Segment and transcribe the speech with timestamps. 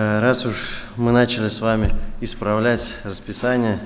[0.00, 0.54] Э, раз уж
[0.94, 3.80] мы начали с вами исправлять расписание,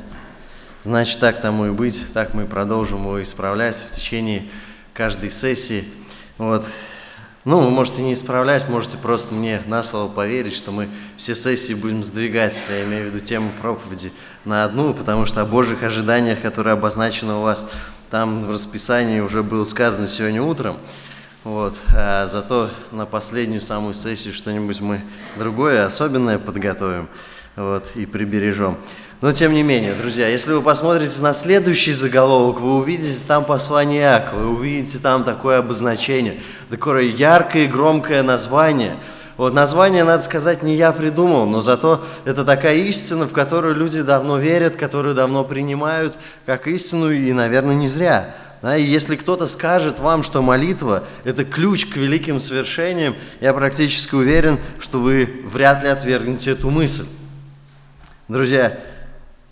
[0.84, 4.50] значит так тому и быть, так мы продолжим его исправлять в течение
[4.92, 5.86] каждой сессии.
[6.36, 6.66] Вот.
[7.46, 11.72] Ну, вы можете не исправлять, можете просто мне на слово поверить, что мы все сессии
[11.72, 14.12] будем сдвигать, я имею в виду тему проповеди,
[14.44, 17.66] на одну, потому что о Божьих ожиданиях, которые обозначены у вас
[18.10, 20.76] там в расписании, уже было сказано сегодня утром.
[21.44, 21.74] Вот.
[21.94, 25.02] А зато на последнюю самую сессию что-нибудь мы
[25.36, 27.08] другое, особенное подготовим
[27.56, 28.76] вот, и прибережем.
[29.20, 34.02] Но тем не менее, друзья, если вы посмотрите на следующий заголовок, вы увидите там послание
[34.02, 36.40] Иакова, вы увидите там такое обозначение,
[36.70, 38.96] такое яркое и громкое название.
[39.36, 44.02] Вот название, надо сказать, не я придумал, но зато это такая истина, в которую люди
[44.02, 48.34] давно верят, которую давно принимают как истину, и, наверное, не зря.
[48.62, 54.14] Да, и если кто-то скажет вам, что молитва– это ключ к великим свершениям, я практически
[54.14, 57.06] уверен, что вы вряд ли отвергнете эту мысль.
[58.28, 58.78] Друзья,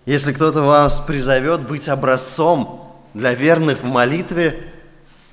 [0.07, 4.63] если кто-то вас призовет быть образцом для верных в молитве,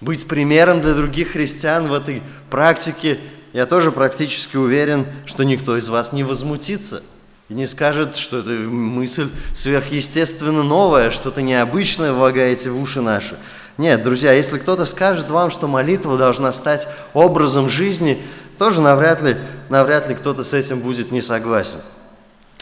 [0.01, 3.19] быть примером для других христиан в этой практике,
[3.53, 7.03] я тоже практически уверен, что никто из вас не возмутится
[7.49, 13.37] и не скажет, что это мысль сверхъестественно новая, что-то необычное влагаете в уши наши.
[13.77, 18.21] Нет, друзья, если кто-то скажет вам, что молитва должна стать образом жизни,
[18.57, 19.37] тоже навряд ли,
[19.69, 21.79] навряд ли кто-то с этим будет не согласен.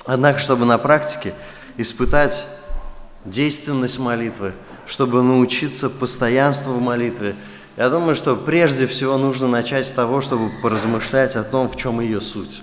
[0.06, 1.34] Однако, чтобы на практике
[1.78, 2.46] испытать
[3.24, 4.54] действенность молитвы,
[4.86, 7.36] чтобы научиться постоянству в молитве,
[7.78, 12.02] я думаю, что прежде всего нужно начать с того, чтобы поразмышлять о том, в чем
[12.02, 12.62] ее суть.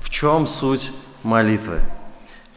[0.00, 0.92] В чем суть
[1.22, 1.80] молитвы.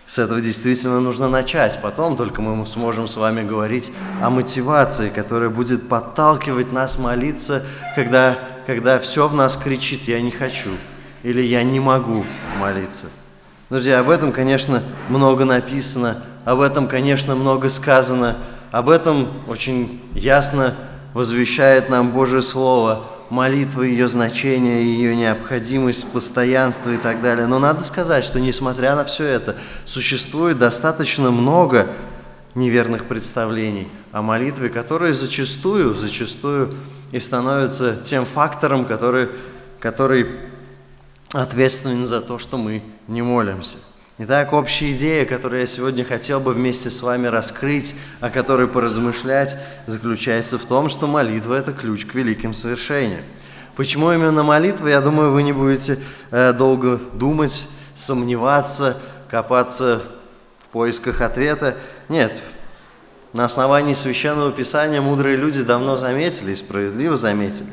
[0.10, 1.80] С этого действительно нужно начать.
[1.84, 3.92] Потом только мы сможем с вами говорить
[4.24, 7.64] о мотивации, которая будет подталкивать нас молиться,
[7.96, 10.72] когда, когда все в нас кричит «я не хочу»
[11.22, 12.26] или «я не могу
[12.60, 13.06] молиться».
[13.70, 18.38] Друзья, об этом, конечно, много написано, об этом, конечно, много сказано,
[18.72, 20.74] об этом очень ясно
[21.14, 27.48] возвещает нам Божье Слово– молитва, ее значение, ее необходимость, постоянство и так далее.
[27.48, 31.88] Но надо сказать, что несмотря на все это, существует достаточно много
[32.56, 36.76] неверных представлений о молитве, которые зачастую, зачастую
[37.12, 39.30] и становятся тем фактором, который,
[39.80, 40.28] который
[41.34, 43.78] ответственен за то, что мы не молимся.
[44.22, 49.56] Итак, общая идея, которую я сегодня хотел бы вместе с вами раскрыть, о которой поразмышлять,
[49.88, 53.24] заключается в том, что молитва– это ключ к великим совершениям.
[53.78, 56.00] Почему именно молитва, я думаю, вы не будете
[56.32, 58.98] э, долго думать, сомневаться,
[59.30, 60.04] копаться
[60.66, 61.78] в поисках ответа.
[62.10, 62.42] Нет,
[63.32, 67.70] на основании Священного Писания мудрые люди давно заметили и справедливо заметили,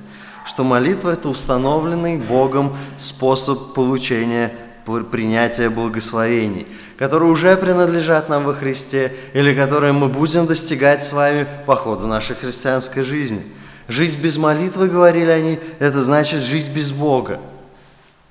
[0.46, 4.52] что молитва– это установленный Богом способ получения
[4.86, 6.66] принятия благословений,
[6.98, 12.06] которые уже принадлежат нам во Христе или которые мы будем достигать с вами по ходу
[12.06, 13.42] нашей христианской жизни.
[13.88, 17.40] Жить без молитвы, говорили они, это значит жить без Бога,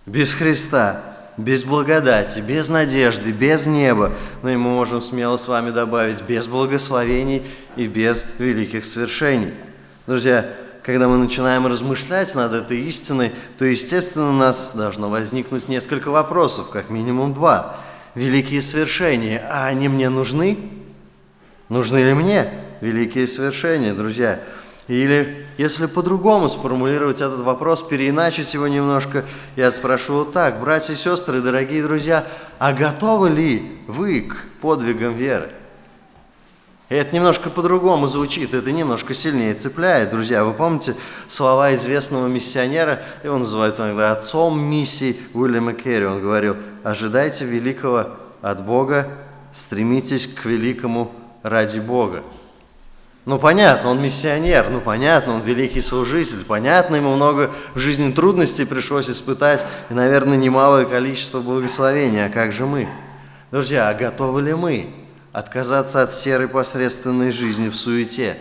[0.06, 1.02] без Христа,
[1.38, 4.12] без благодати, без надежды, без неба.
[4.42, 7.44] Но и мы можем смело с вами добавить без благословений
[7.76, 9.54] и без великих свершений.
[10.08, 10.46] Друзья,
[10.86, 16.70] когда мы начинаем размышлять над этой истиной, то, естественно, у нас должно возникнуть несколько вопросов,
[16.70, 17.78] как минимум два.
[18.14, 20.60] Великие свершения, а они мне нужны?
[21.70, 22.52] Нужны ли мне
[22.82, 24.42] великие свершения, друзья?
[24.88, 29.26] Или, если по-другому сформулировать этот вопрос, переиначить его немножко,
[29.56, 32.28] я спрошу вот так, братья и сестры, дорогие друзья,
[32.60, 35.50] а готовы ли вы к подвигам веры?
[36.88, 40.12] Это немножко по-другому звучит, это немножко сильнее цепляет.
[40.12, 40.96] Друзья, вы помните
[41.28, 46.06] слова известного миссионера, его называют иногда отцом миссии Уильяма Керри.
[46.06, 48.10] Он говорил, ожидайте великого
[48.44, 49.08] от Бога,
[49.52, 52.22] стремитесь к великому ради Бога.
[53.26, 58.66] Ну, понятно, он миссионер, ну, понятно, он великий служитель, понятно, ему много в жизни трудностей
[58.66, 62.88] пришлось испытать, и, наверное, немалое количество благословений, а как же мы?
[63.50, 65.05] Друзья, а готовы ли мы
[65.36, 68.38] отказаться от серой посредственной жизни в суете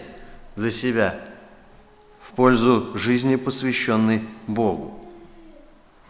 [0.55, 1.17] для себя,
[2.23, 5.05] в пользу жизни, посвященной Богу.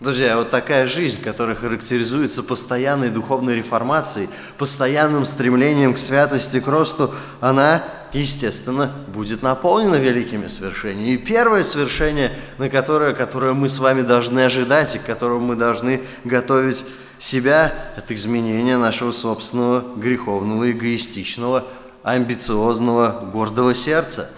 [0.01, 4.29] Друзья, вот такая жизнь, которая характеризуется постоянной духовной реформацией,
[4.59, 7.83] постоянным стремлением к святости, к росту, она,
[8.13, 11.13] естественно, будет наполнена великими свершениями.
[11.13, 15.57] И первое свершение, на которое, которое мы с вами должны ожидать и к которому мы
[15.57, 16.85] должны готовить
[17.25, 21.65] себя– это изменение нашего собственного греховного, эгоистичного,
[22.03, 24.31] амбициозного, гордого сердца.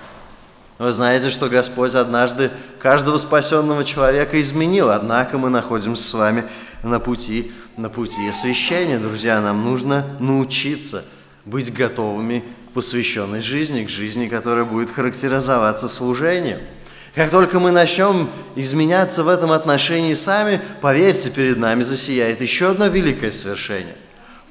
[0.79, 2.51] Вы знаете, что Господь однажды
[2.81, 6.45] каждого спасенного человека изменил, однако мы находимся с вами
[6.83, 8.99] на пути, на пути освящения.
[8.99, 11.05] Друзья, нам нужно научиться
[11.45, 16.61] быть готовыми к посвященной жизни, к жизни, которая будет характеризоваться служением.
[17.17, 22.89] Как только мы начнем изменяться в этом отношении сами, поверьте, перед нами засияет еще одно
[22.89, 23.97] великое свершение.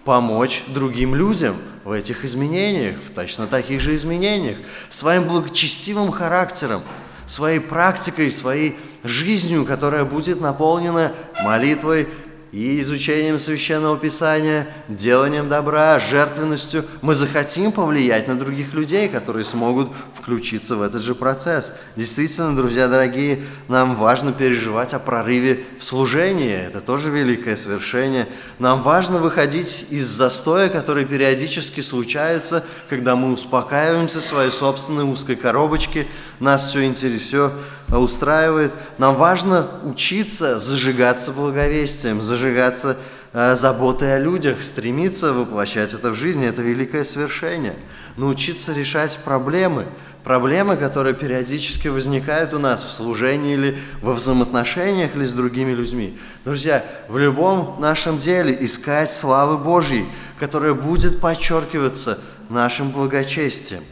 [0.03, 4.57] Помочь другим людям в этих изменениях, в точно таких же изменениях,
[4.89, 6.81] своим благочестивым характером,
[7.27, 11.13] своей практикой, своей жизнью, которая будет наполнена
[11.43, 12.07] молитвой
[12.55, 19.89] и изучением Священного Писания, деланием добра, жертвенностью, мы захотим повлиять на других людей, которые смогут
[20.17, 21.73] включиться в этот же процесс.
[21.97, 26.55] Действительно, друзья дорогие, нам важно переживать о прорыве в служении.
[26.55, 28.29] Это тоже великое свершение.
[28.57, 35.35] Нам важно выходить из застоя, который периодически случается, когда мы успокаиваемся в своей собственной узкой
[35.35, 36.07] коробочке,
[36.39, 37.51] нас все интересует,
[37.89, 38.71] устраивает.
[38.97, 42.97] Нам важно учиться зажигаться благовестием, зажигаться
[43.33, 46.47] э, заботой о людях, стремиться воплощать это в жизни.
[46.47, 47.75] Это великое свершение.
[48.17, 49.87] Научиться решать проблемы,
[50.23, 56.17] проблемы, которые периодически возникают у нас в служении или во взаимоотношениях или с другими людьми.
[56.43, 60.05] Друзья, в любом нашем деле искать славы Божьей,
[60.39, 63.83] которая будет подчеркиваться нашим благочестием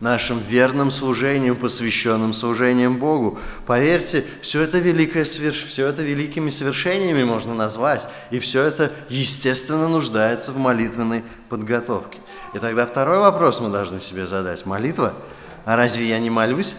[0.00, 3.38] нашим верным служением, посвященным служением Богу.
[3.66, 10.52] Поверьте, все это, великое, все это великими свершениями можно назвать, и все это, естественно, нуждается
[10.52, 12.18] в молитвенной подготовке.
[12.54, 14.64] И тогда второй вопрос мы должны себе задать.
[14.64, 15.14] Молитва?
[15.66, 16.76] А разве я не молюсь?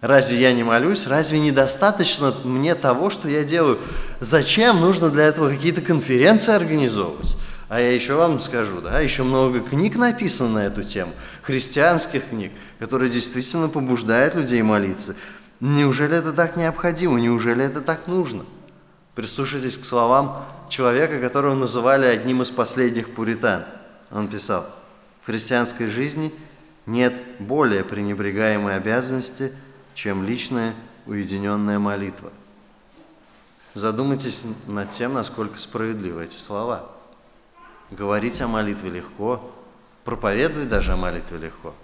[0.00, 1.06] Разве я не молюсь?
[1.06, 3.78] Разве недостаточно мне того, что я делаю?
[4.20, 7.36] Зачем нужно для этого какие-то конференции организовывать?
[7.72, 12.52] А я еще вам скажу, да, еще много книг написано на эту тему, христианских книг,
[12.78, 15.16] которые действительно побуждают людей молиться.
[15.58, 17.18] Неужели это так необходимо?
[17.18, 18.44] Неужели это так нужно?
[19.14, 23.64] Прислушайтесь к словам человека, которого называли одним из последних пуритан.
[24.10, 24.66] Он писал,
[25.22, 26.30] в христианской жизни
[26.84, 29.50] нет более пренебрегаемой обязанности,
[29.94, 30.74] чем личная
[31.06, 32.32] уединенная молитва.
[33.74, 36.90] Задумайтесь над тем, насколько справедливы эти слова.
[37.92, 39.52] Говорить о молитве легко,
[40.04, 41.74] проповедовать даже о молитве легко.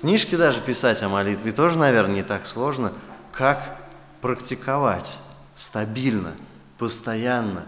[0.00, 2.92] Книжки даже писать о молитве тоже, наверное, не так сложно,
[3.32, 3.76] как
[4.20, 5.18] практиковать
[5.56, 6.36] стабильно,
[6.78, 7.64] постоянно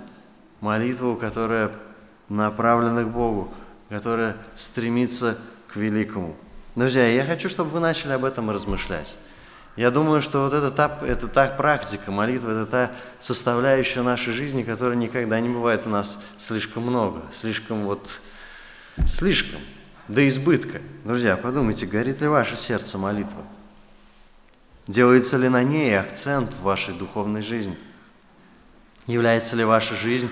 [0.61, 1.73] молитву, которая
[2.29, 3.53] направлена к Богу,
[3.89, 6.37] которая стремится к великому.
[6.77, 9.17] Друзья, я хочу, чтобы вы начали об этом размышлять.
[9.79, 14.65] Я думаю, что вот это та, это та практика, молитва, это та составляющая нашей жизни,
[14.65, 18.05] которая никогда не бывает у нас слишком много, слишком вот,
[19.07, 19.61] слишком,
[20.09, 20.81] до избытка.
[21.05, 23.45] Друзья, подумайте, горит ли ваше сердце молитва?
[24.89, 27.79] Делается ли на ней акцент в вашей духовной жизни?
[29.07, 30.29] Является ли ваша жизнь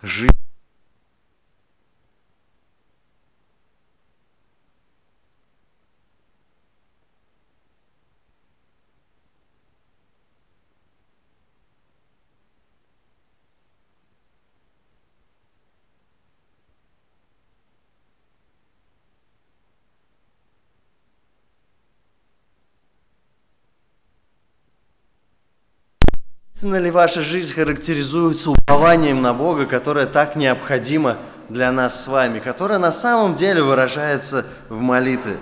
[0.00, 0.39] жизнью?
[26.60, 31.16] Истинно ли ваша жизнь характеризуется упованием на Бога, которое так необходимо
[31.48, 35.38] для нас с вами, которое на самом деле выражается в молитве?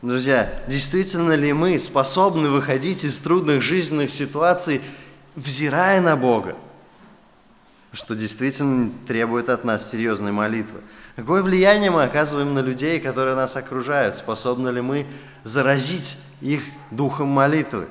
[0.00, 4.80] Друзья, действительно ли мы способны выходить из трудных жизненных ситуаций,
[5.36, 6.56] взирая на Бога?
[7.92, 10.80] Что действительно требует от нас серьезной молитвы.
[11.16, 14.16] Какое влияние мы оказываем на людей, которые нас окружают?
[14.16, 15.06] Способны ли мы
[15.44, 17.88] заразить их духом молитвы?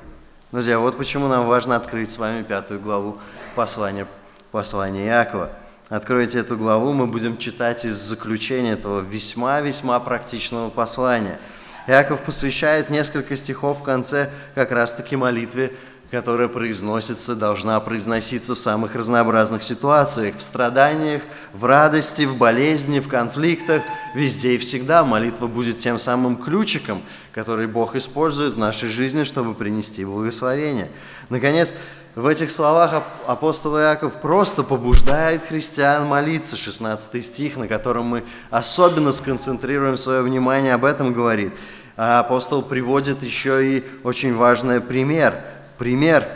[0.51, 3.19] Друзья, вот почему нам важно открыть с вами пятую главу
[3.55, 4.05] послания,
[4.51, 5.49] послания Иакова.
[5.87, 11.39] Откройте эту главу, мы будем читать из заключения этого весьма-весьма практичного послания.
[11.87, 15.71] Иаков посвящает несколько стихов в конце как раз-таки молитве
[16.11, 21.21] которая произносится, должна произноситься в самых разнообразных ситуациях, в страданиях,
[21.53, 23.81] в радости, в болезни, в конфликтах,
[24.13, 25.05] везде и всегда.
[25.05, 27.01] Молитва будет тем самым ключиком,
[27.31, 30.91] который Бог использует в нашей жизни, чтобы принести благословение.
[31.29, 31.75] Наконец,
[32.15, 36.57] в этих словах апостол Иаков просто побуждает христиан молиться.
[36.57, 41.53] 16 стих, на котором мы особенно сконцентрируем свое внимание, об этом говорит.
[41.95, 45.35] А апостол приводит еще и очень важный пример–
[45.81, 46.27] пример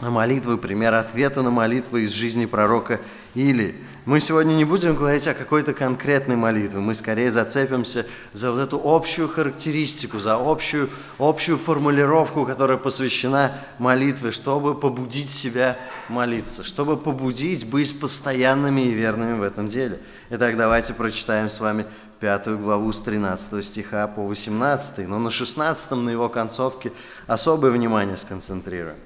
[0.00, 3.02] молитвы, пример ответа на молитвы из жизни пророка
[3.34, 3.74] Или.
[4.06, 8.80] Мы сегодня не будем говорить о какой-то конкретной молитве, мы скорее зацепимся за вот эту
[8.82, 15.76] общую характеристику, за общую, общую формулировку, которая посвящена молитве, чтобы побудить себя
[16.08, 20.00] молиться, чтобы побудить быть постоянными и верными в этом деле.
[20.28, 21.86] Итак, давайте прочитаем с вами
[22.18, 26.92] пятую главу с 13 стиха по 18, но на 16 на его концовке
[27.28, 28.96] особое внимание сконцентрируем.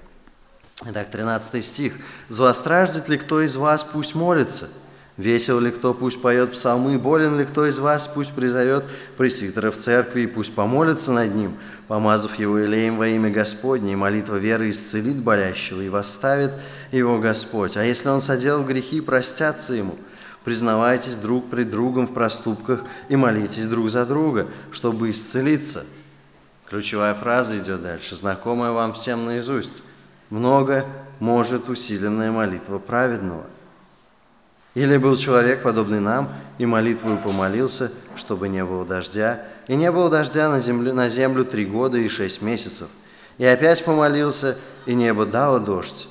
[0.87, 1.93] Итак, 13 стих.
[2.31, 4.71] «Злостраждет ли кто из вас, пусть молится,
[5.19, 8.85] Весел ли кто, пусть поет псалмы, болен ли кто из вас, пусть призовет
[9.19, 11.59] пресвитера в церкви, и пусть помолится над ним,
[11.89, 16.53] помазав его елеем во имя Господне, и молитва веры исцелит болящего, и восставит
[16.91, 17.77] его Господь.
[17.77, 19.97] А если он соделал грехи, простятся ему.
[20.50, 25.87] Признавайтесь друг пред другом в проступках и молитесь друг за друга, чтобы исцелиться.
[26.69, 29.85] Ключевая фраза идет дальше, знакомая вам всем наизусть.
[30.28, 30.87] Много
[31.21, 33.45] может усиленная молитва праведного–
[34.75, 40.11] или был человек, подобный нам, и молитвою помолился, чтобы не было дождя, и не было
[40.11, 42.88] дождя на землю, на землю три года и шесть месяцев.
[43.38, 46.09] И опять помолился, и небо дало дождь,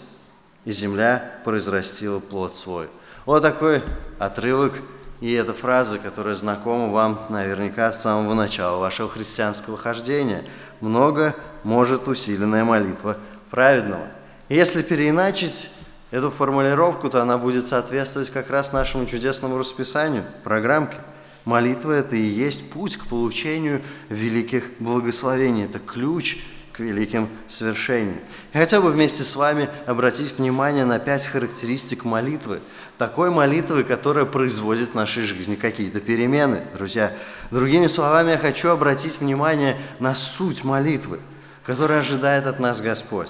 [0.63, 2.87] и земля произрастила плод свой.
[3.25, 3.83] Вот такой
[4.19, 4.75] отрывок,
[5.21, 10.45] и эта фраза, которая знакома вам наверняка с самого начала вашего христианского хождения.
[10.79, 13.17] Много может усиленная молитва
[13.49, 14.07] праведного.
[14.47, 15.69] Если переиначить
[16.11, 20.97] Эту формулировку-то она будет соответствовать как раз нашему чудесному расписанию, программке.
[21.45, 25.65] Молитва– это и есть путь к получению великих благословений.
[25.65, 26.39] Это ключ
[26.79, 28.19] великим свершениям.
[28.53, 32.61] Я хотел бы вместе с вами обратить внимание на пять характеристик молитвы.
[32.97, 37.13] Такой молитвы, которая производит в нашей жизни какие-то перемены, друзья.
[37.51, 41.19] Другими словами, я хочу обратить внимание на суть молитвы,
[41.65, 43.29] которая ожидает от нас Господь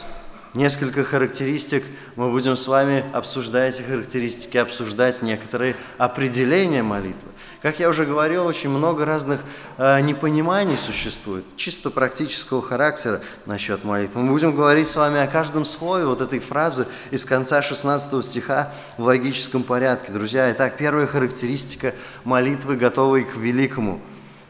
[0.53, 1.83] несколько характеристик.
[2.15, 7.29] Мы будем с вами обсуждать эти характеристики, обсуждать некоторые определения молитвы.
[7.61, 9.41] Как я уже говорил, очень много разных
[9.77, 14.21] э, непониманий существует, чисто практического характера насчет молитвы.
[14.21, 18.71] Мы будем говорить с вами о каждом слове вот этой фразы из конца 16 стиха
[18.97, 20.11] в логическом порядке.
[20.13, 23.99] Друзья, итак, первая характеристика молитвы, готовой к великому.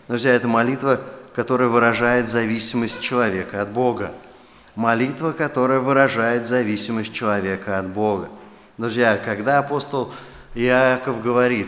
[0.07, 1.01] Друзья, это молитва,
[1.35, 4.11] которая выражает зависимость человека от Бога
[4.79, 8.29] молитва, которая выражает зависимость человека от Бога.
[8.77, 10.13] Друзья, когда апостол
[10.55, 11.67] Иаков говорит,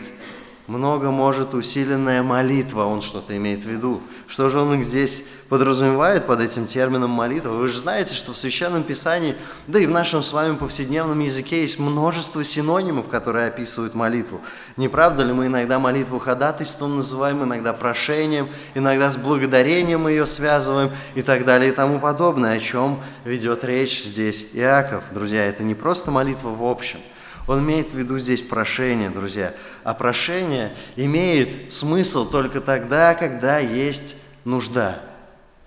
[0.67, 4.01] много может усиленная молитва, он что-то имеет в виду.
[4.27, 7.49] Что же он здесь подразумевает под этим термином молитва?
[7.49, 9.35] Вы же знаете, что в Священном Писании,
[9.67, 14.39] да и в нашем с вами повседневном языке есть множество синонимов, которые описывают молитву.
[14.77, 20.91] Не правда ли мы иногда молитву ходатайством называем, иногда прошением, иногда с благодарением ее связываем
[21.15, 25.03] и так далее и тому подобное, о чем ведет речь здесь Иаков.
[25.11, 26.99] Друзья, это не просто молитва в общем–
[27.51, 29.53] он имеет в виду здесь прошение, друзья.
[29.83, 34.15] А прошение имеет смысл только тогда, когда есть
[34.45, 35.01] нужда.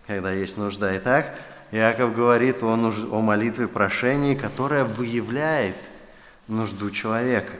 [0.07, 0.97] Когда есть нужда.
[0.97, 1.35] Итак,
[1.73, 3.05] Иаков говорит о, нуж...
[3.11, 5.76] о молитве прошении, которая выявляет
[6.49, 7.53] нужду человека.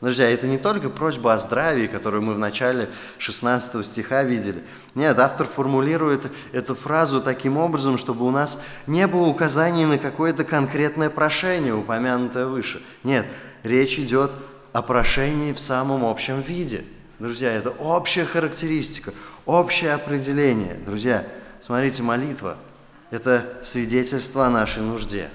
[0.00, 4.64] Друзья, это не только просьба о здравии, которую мы в начале 16 стиха видели.
[4.96, 6.22] Нет, автор формулирует
[6.52, 12.46] эту фразу таким образом, чтобы у нас не было указаний на какое-то конкретное прошение, упомянутое
[12.46, 12.82] выше.
[13.04, 13.26] Нет,
[13.62, 14.32] речь идет
[14.72, 16.84] о прошении в самом общем виде.
[17.18, 19.12] Друзья, это общая характеристика,
[19.44, 20.74] общее определение.
[20.74, 21.26] Друзья,
[21.60, 22.56] смотрите, молитва–
[23.10, 25.30] это свидетельство о нашей нужде.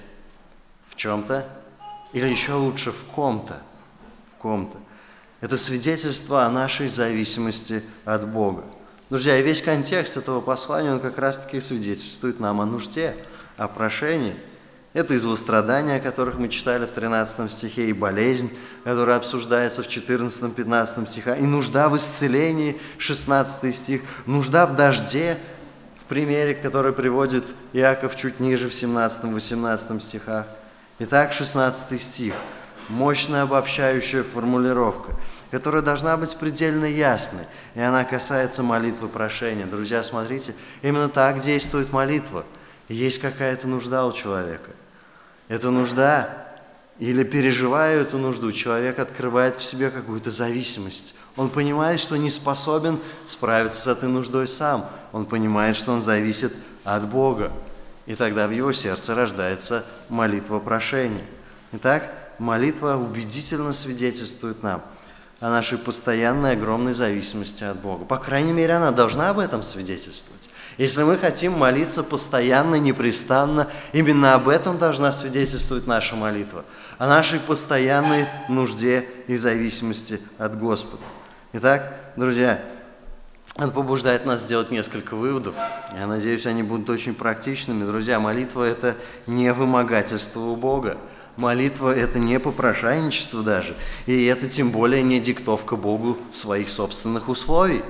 [0.89, 1.47] В чем-то
[2.13, 3.61] или еще лучше в ком-то.
[4.33, 4.77] В ком-то.
[5.41, 8.63] Это свидетельство о нашей зависимости от Бога.
[9.09, 13.15] Друзья, и весь контекст этого послания, он как раз-таки свидетельствует нам о нужде,
[13.57, 14.35] о прошении–
[14.95, 18.49] это и злострадания, о которых мы читали в 13 стихе, и болезнь,
[18.85, 25.37] которая обсуждается в 14-15 стихах, и нужда в исцелении, 16 стих, нужда в дожде,
[26.01, 30.47] в примере, который приводит Иаков чуть ниже в 17-18 стихах.
[30.99, 32.33] Итак, 16 стих,
[32.87, 35.11] мощная обобщающая формулировка,
[35.51, 39.65] которая должна быть предельно ясной, и она касается молитвы прошения.
[39.65, 42.45] Друзья, смотрите, именно так действует молитва.
[42.87, 44.71] Есть какая-то нужда у человека–
[45.47, 46.45] эта нужда
[46.97, 51.15] или переживая эту нужду, человек открывает в себе какую-то зависимость.
[51.35, 54.89] Он понимает, что не способен справиться с этой нуждой сам.
[55.11, 57.51] Он понимает, что он зависит от Бога.
[58.05, 61.25] И тогда в его сердце рождается молитва прошения.
[61.73, 64.81] Итак, молитва убедительно свидетельствует нам
[65.41, 68.05] о нашей постоянной огромной зависимости от Бога.
[68.05, 70.49] По крайней мере, она должна об этом свидетельствовать.
[70.77, 76.65] Если мы хотим молиться постоянно, непрестанно, именно об этом должна свидетельствовать наша молитва,
[76.97, 81.03] о нашей постоянной нужде и зависимости от Господа.
[81.53, 82.61] Итак, друзья,
[83.55, 85.55] это побуждает нас сделать несколько выводов.
[85.97, 87.85] Я надеюсь, они будут очень практичными.
[87.85, 90.97] Друзья, молитва– это не вымогательство у Бога.
[91.37, 93.75] Молитва– это не попрошайничество даже.
[94.07, 97.81] И это тем более не диктовка Богу своих собственных условий.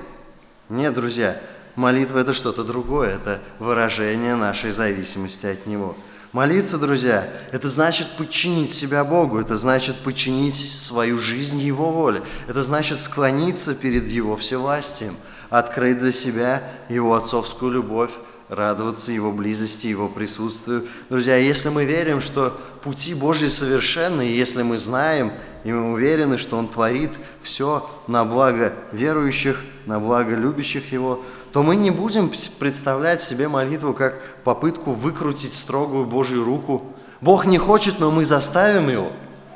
[0.68, 1.40] Нет, друзья,
[1.76, 3.16] молитва– это что-то другое.
[3.16, 5.96] Это выражение нашей зависимости от Него.
[6.32, 12.62] Молиться, друзья, это значит подчинить себя Богу, это значит подчинить свою жизнь Его воле, это
[12.62, 15.16] значит склониться перед Его всевластием,
[15.48, 18.10] открыть для себя Его отцовскую любовь,
[18.50, 20.86] радоваться Его близости, Его присутствию.
[21.08, 25.32] Друзья, если мы верим, что пути Божьи совершенны, если мы знаем,
[25.64, 31.24] и мы уверены, что Он творит все на благо верующих, на благо любящих Его,
[31.56, 36.82] то мы не будем представлять себе молитву как попытку выкрутить строгую Божью руку.
[37.22, 39.10] Бог не хочет, но мы заставим Его.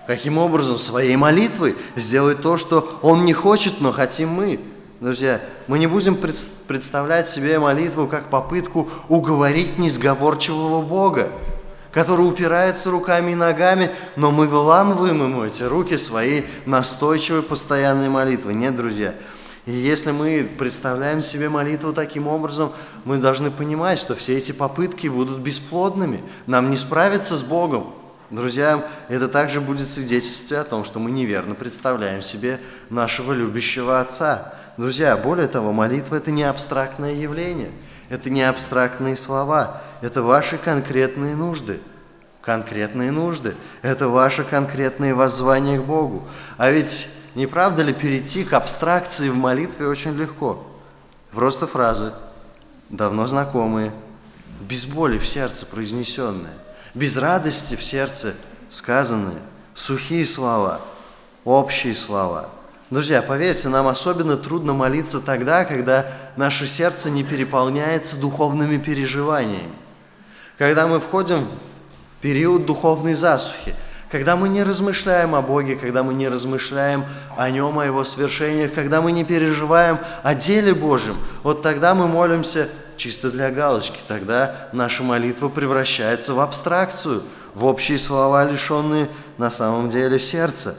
[0.07, 0.79] Каким образом?
[0.79, 4.61] Своей молитвой сделать то, что Он не хочет, но хотим мы.
[5.01, 6.17] Друзья, мы не будем
[6.67, 11.29] представлять себе молитву как попытку уговорить несговорчивого Бога,
[11.93, 18.55] который упирается руками и ногами, но мы выламываем ему эти руки своей настойчивой постоянной молитвы.
[18.55, 19.13] Нет, друзья.
[19.67, 22.73] И если мы представляем себе молитву таким образом,
[23.05, 26.23] мы должны понимать, что все эти попытки будут бесплодными.
[26.47, 27.95] Нам не справиться с Богом.
[28.31, 34.55] Друзья, это также будет свидетельствовать о том, что мы неверно представляем себе нашего любящего Отца.
[34.77, 37.73] Друзья, более того, молитва– это не абстрактное явление,
[38.09, 41.81] это не абстрактные слова, это ваши конкретные нужды.
[42.41, 46.27] Конкретные нужды– это ваше конкретное воззвание к Богу.
[46.57, 50.67] А ведь не правда ли перейти к абстракции в молитве очень легко?
[51.33, 52.13] Просто фразы,
[52.89, 53.93] давно знакомые,
[54.61, 56.55] без боли в сердце произнесенные,
[56.95, 58.35] без радости в сердце
[58.69, 59.39] сказанные,
[59.75, 60.81] сухие слова,
[61.45, 62.49] общие слова–
[62.91, 69.71] Друзья, поверьте, нам особенно трудно молиться тогда, когда наше сердце не переполняется духовными переживаниями.
[70.59, 73.77] Когда мы входим в период духовной засухи,
[74.11, 77.05] когда мы не размышляем о Боге, когда мы не размышляем
[77.37, 82.09] о Нем, о Его свершениях, когда мы не переживаем о деле Божьем, вот тогда мы
[82.09, 87.23] молимся чисто для галочки, тогда наша молитва превращается в абстракцию,
[87.55, 90.77] в общие слова, лишенные на самом деле сердца.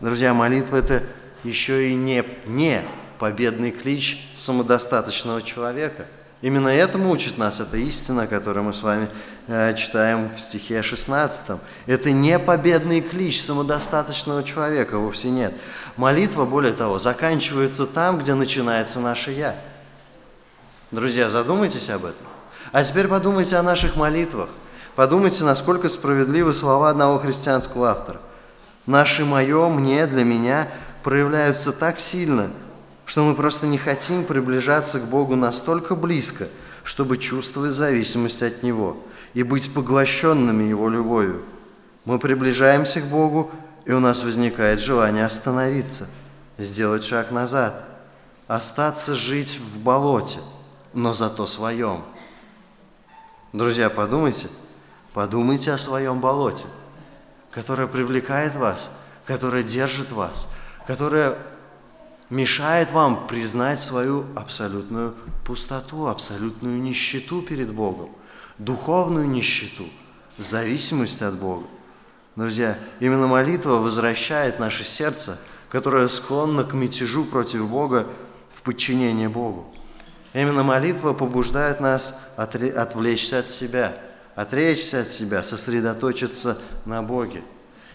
[0.00, 1.04] Друзья, молитва– это
[1.44, 2.82] еще и не, не
[3.18, 6.06] победный клич самодостаточного человека.
[6.40, 9.08] Именно этому учит нас эта истина, которую мы с вами
[9.48, 11.58] э, читаем в стихе 16.
[11.86, 15.54] Это не победный клич самодостаточного человека, вовсе нет.
[15.96, 19.56] Молитва, более того, заканчивается там, где начинается наше «я».
[20.92, 22.26] Друзья, задумайтесь об этом.
[22.70, 24.48] А теперь подумайте о наших молитвах.
[24.94, 28.20] Подумайте, насколько справедливы слова одного христианского автора.
[28.86, 30.68] «Наше мое, мне, для меня
[31.02, 32.50] проявляются так сильно,
[33.08, 36.46] что мы просто не хотим приближаться к Богу настолько близко,
[36.84, 38.98] чтобы чувствовать зависимость от Него
[39.32, 41.42] и быть поглощенными Его любовью.
[42.04, 43.50] Мы приближаемся к Богу,
[43.86, 46.06] и у нас возникает желание остановиться,
[46.58, 47.82] сделать шаг назад,
[48.46, 50.40] остаться жить в болоте,
[50.92, 52.04] но зато своем.
[53.54, 54.48] Друзья, подумайте,
[55.14, 56.66] подумайте о своем болоте,
[57.52, 58.90] которое привлекает вас,
[59.24, 60.52] которое держит вас–
[60.88, 61.36] которая
[62.30, 65.14] мешает вам признать свою абсолютную
[65.44, 68.10] пустоту, абсолютную нищету перед Богом,
[68.58, 69.84] духовную нищету,
[70.36, 71.66] зависимость от Бога.
[72.36, 75.38] Друзья, именно молитва возвращает наше сердце,
[75.70, 78.06] которое склонно к мятежу против Бога,
[78.54, 79.72] в подчинение Богу.
[80.34, 83.96] Именно молитва побуждает нас отвлечься от себя,
[84.34, 87.42] отречься от себя, сосредоточиться на Боге.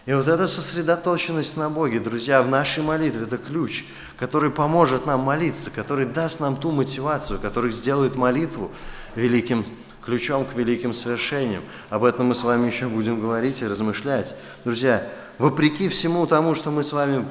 [0.06, 3.86] И вот эта сосредоточенность на Боге, друзья, в нашей молитве– это ключ,
[4.18, 8.72] который поможет нам молиться, который даст нам ту мотивацию, который сделает молитву
[9.16, 9.66] великим
[10.04, 11.64] ключом к великим свершениям.
[11.90, 14.36] Об этом мы с вами еще будем говорить и размышлять.
[14.66, 17.26] Друзья, вопреки всему тому, что мы с вами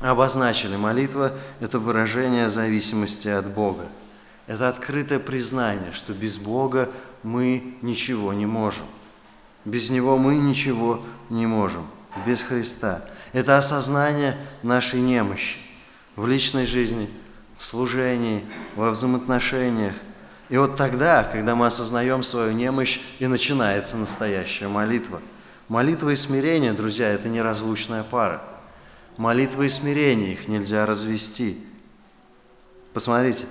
[0.00, 3.86] обозначили, молитва– это выражение зависимости от Бога.
[4.46, 6.88] Это открытое признание, что без Бога
[7.24, 8.86] мы ничего не можем–
[9.64, 11.86] без Него мы ничего не можем,
[12.26, 13.04] без Христа.
[13.32, 15.58] Это осознание нашей немощи
[16.16, 17.08] в личной жизни,
[17.56, 18.44] в служении,
[18.76, 19.94] во взаимоотношениях.
[20.48, 25.22] И вот тогда, когда мы осознаем свою немощь, и начинается настоящая молитва.
[25.68, 28.42] Молитва и смирение, друзья, это неразлучная пара.
[29.16, 31.64] Молитва и смирение, их нельзя развести.
[32.92, 33.46] Посмотрите,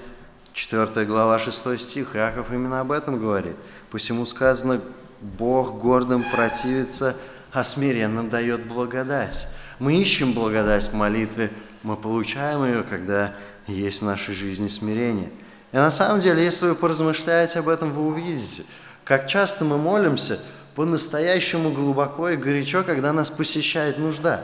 [0.53, 3.55] 4 глава 6 стих, Иаков именно об этом говорит.
[3.89, 4.81] Посему сказано,
[5.21, 7.15] Бог гордым противится,
[7.51, 9.47] а смиренным дает благодать.
[9.79, 11.51] Мы ищем благодать в молитве,
[11.83, 13.33] мы получаем ее, когда
[13.67, 15.29] есть в нашей жизни смирение.
[15.71, 18.63] И на самом деле, если вы поразмышляете об этом, вы увидите,
[19.03, 20.39] как часто мы молимся
[20.75, 24.43] по-настоящему глубоко и горячо, когда нас посещает нужда.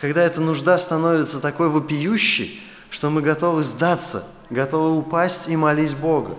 [0.00, 6.36] Когда эта нужда становится такой вопиющей, что мы готовы сдаться, готовы упасть и молить Бога.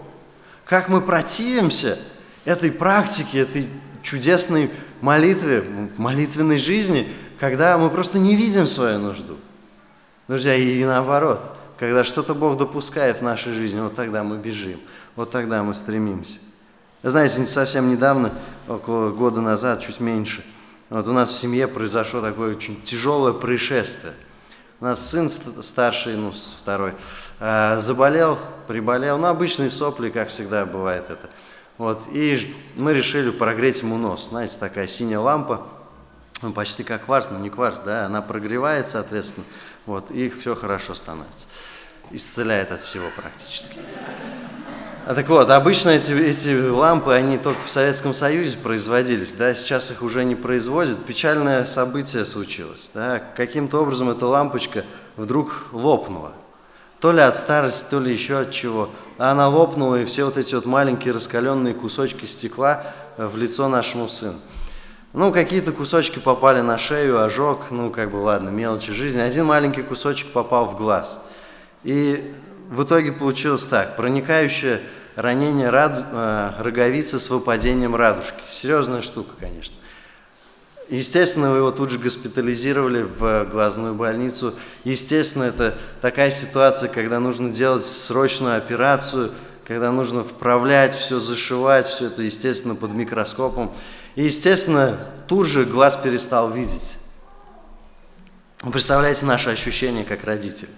[0.66, 1.98] Как мы противимся
[2.46, 3.68] этой практике, этой
[4.02, 5.64] чудесной молитве,
[5.98, 7.08] молитвенной жизни,
[7.40, 9.38] когда мы просто не видим свою нужду.
[10.28, 11.42] Друзья, и наоборот,
[11.78, 14.80] когда что-то Бог допускает в нашей жизни, вот тогда мы бежим,
[15.16, 16.38] вот тогда мы стремимся.
[17.04, 18.32] Знаете, совсем недавно,
[18.68, 20.46] около года назад, чуть меньше,
[20.90, 24.14] вот у нас в семье произошло такое очень тяжелое происшествие.
[24.80, 26.94] У нас сын старший, ну, второй,
[27.40, 31.30] а, заболел, приболел, ну, обычные сопли, как всегда бывает это.
[31.82, 34.28] Вот, и мы решили прогреть ему нос.
[34.30, 35.66] Знаете, такая синяя лампа,
[36.54, 39.48] почти как кварц, но не кварц, да, она прогревает, соответственно,
[39.88, 41.48] вот, и все хорошо становится.
[42.12, 43.80] Исцеляет от всего практически.
[45.08, 49.90] А так вот, обычно эти, эти лампы, они только в Советском Союзе производились, да, сейчас
[49.90, 51.04] их уже не производят.
[51.04, 54.86] Печальное событие случилось, да, каким-то образом эта лампочка
[55.18, 56.34] вдруг лопнула.
[57.00, 58.92] То ли от старости, то ли еще от чего.
[59.22, 64.10] А она лопнула, и все вот эти вот маленькие раскаленные кусочки стекла в лицо нашему
[64.10, 64.40] сыну.
[65.14, 69.22] Ну, какие-то кусочки попали на шею, ожог, ну, как бы, ладно, мелочи жизни.
[69.22, 71.20] Один маленький кусочек попал в глаз.
[71.84, 72.34] И
[72.72, 73.96] в итоге получилось так.
[73.96, 74.82] Проникающее
[75.16, 78.42] ранение раду, э, роговицы с выпадением радужки.
[78.50, 79.76] Серьезная штука, конечно.
[80.92, 84.56] Естественно, его тут же госпитализировали в глазную больницу.
[84.84, 89.32] Естественно, это такая ситуация, когда нужно делать срочную операцию,
[89.66, 93.72] когда нужно вправлять, все зашивать, все это, естественно, под микроскопом.
[94.16, 96.98] И, естественно, тут же глаз перестал видеть.
[98.62, 100.70] Вы представляете наши ощущения как родители?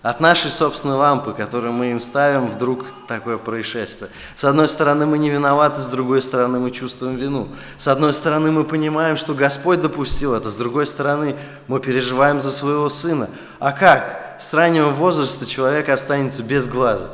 [0.00, 4.10] От нашей собственной лампы, которую мы им ставим, вдруг такое происшествие.
[4.36, 7.48] С одной стороны, мы не виноваты, с другой стороны, мы чувствуем вину.
[7.78, 11.34] С одной стороны, мы понимаем, что Господь допустил это, с другой стороны,
[11.66, 13.28] мы переживаем за своего сына.
[13.58, 14.36] А как?
[14.38, 17.10] С раннего возраста человек останется без глаза.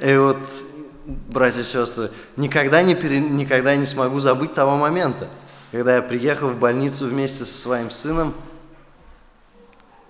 [0.00, 0.38] И вот,
[1.06, 3.20] братья и сестры, никогда не, пере...
[3.20, 5.28] никогда не смогу забыть того момента,
[5.70, 8.34] когда я приехал в больницу вместе со своим сыном,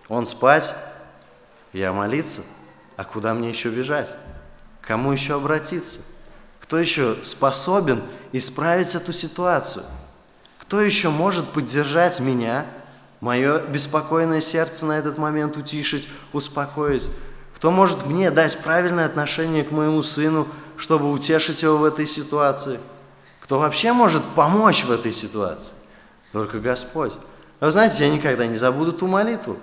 [0.08, 0.74] он спать,
[1.72, 2.42] я молиться?
[2.96, 4.14] А куда мне еще бежать?
[4.80, 6.00] Кому еще обратиться?
[6.60, 8.02] Кто еще способен
[8.32, 9.84] исправить эту ситуацию?
[10.58, 12.66] Кто еще может поддержать меня,
[13.20, 17.10] мое беспокойное сердце на этот момент утишить, успокоить?
[17.54, 22.80] Кто может мне дать правильное отношение к моему сыну, чтобы утешить его в этой ситуации?
[23.40, 25.72] Кто вообще может помочь в этой ситуации?
[26.32, 27.12] Только Господь.
[27.60, 29.56] Вы знаете, я никогда не забуду ту молитву.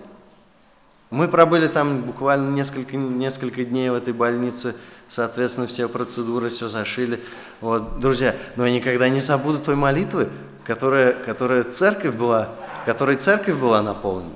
[1.12, 4.76] Мы пробыли там буквально несколько, несколько дней в этой больнице,
[5.08, 7.24] соответственно, все процедуры, все зашили.
[7.62, 10.30] Вот, друзья, но я никогда не забуду той молитвы,
[10.64, 12.50] которая, которая церковь была,
[12.86, 14.34] которой церковь была наполнена.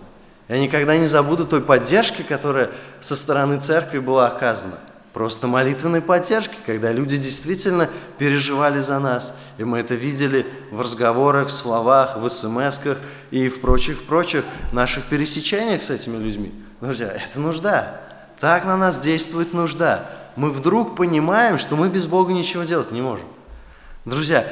[0.47, 4.79] Я никогда не забуду той поддержки, которая со стороны церкви была оказана.
[5.13, 9.33] Просто молитвенной поддержки, когда люди действительно переживали за нас.
[9.57, 12.79] И мы это видели в разговорах, в словах, в смс
[13.31, 16.53] и в прочих-прочих наших пересечениях с этими людьми.
[16.79, 18.01] Друзья, это нужда.
[18.39, 20.05] Так на нас действует нужда.
[20.35, 23.25] Мы вдруг понимаем, что мы без Бога ничего делать не можем.
[24.05, 24.45] Друзья,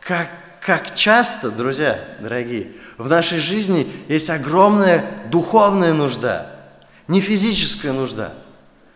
[0.00, 0.28] как,
[0.60, 6.46] как часто, друзья, дорогие, в нашей жизни есть огромная духовная нужда,
[7.08, 8.32] не физическая нужда–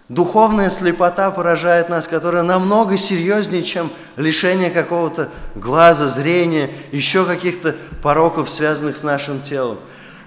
[0.09, 8.49] Духовная слепота поражает нас, которая намного серьезнее, чем лишение какого-то глаза, зрения, еще каких-то пороков,
[8.49, 9.79] связанных с нашим телом.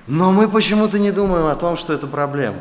[0.05, 2.57] Но мы почему-то не думаем о том, что это проблема.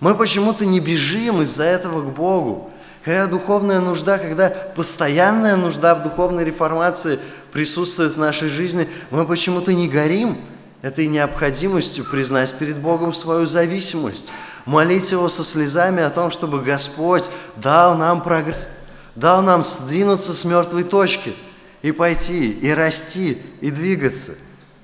[0.00, 2.70] Мы почему-то не бежим из-за этого к Богу.
[3.02, 7.18] Когда духовная нужда, когда постоянная нужда в духовной реформации
[7.50, 10.38] присутствует в нашей жизни, мы почему-то не горим
[10.82, 14.34] этой необходимостью признать перед Богом свою зависимость–
[14.68, 18.68] молить Его со слезами о том, чтобы Господь дал нам прогресс,
[19.14, 21.34] дал нам сдвинуться с мертвой точки
[21.80, 24.34] и пойти, и расти, и двигаться.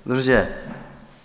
[0.06, 0.48] Друзья,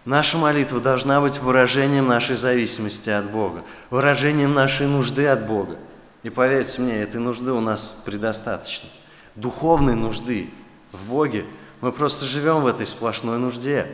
[0.04, 5.78] наша молитва должна быть выражением нашей зависимости от Бога, выражением нашей нужды от Бога.
[6.24, 8.90] И поверьте мне, этой нужды у нас предостаточно.
[9.36, 10.50] Духовной нужды
[10.92, 11.46] в Боге.
[11.80, 13.88] Мы просто живем в этой сплошной нужде.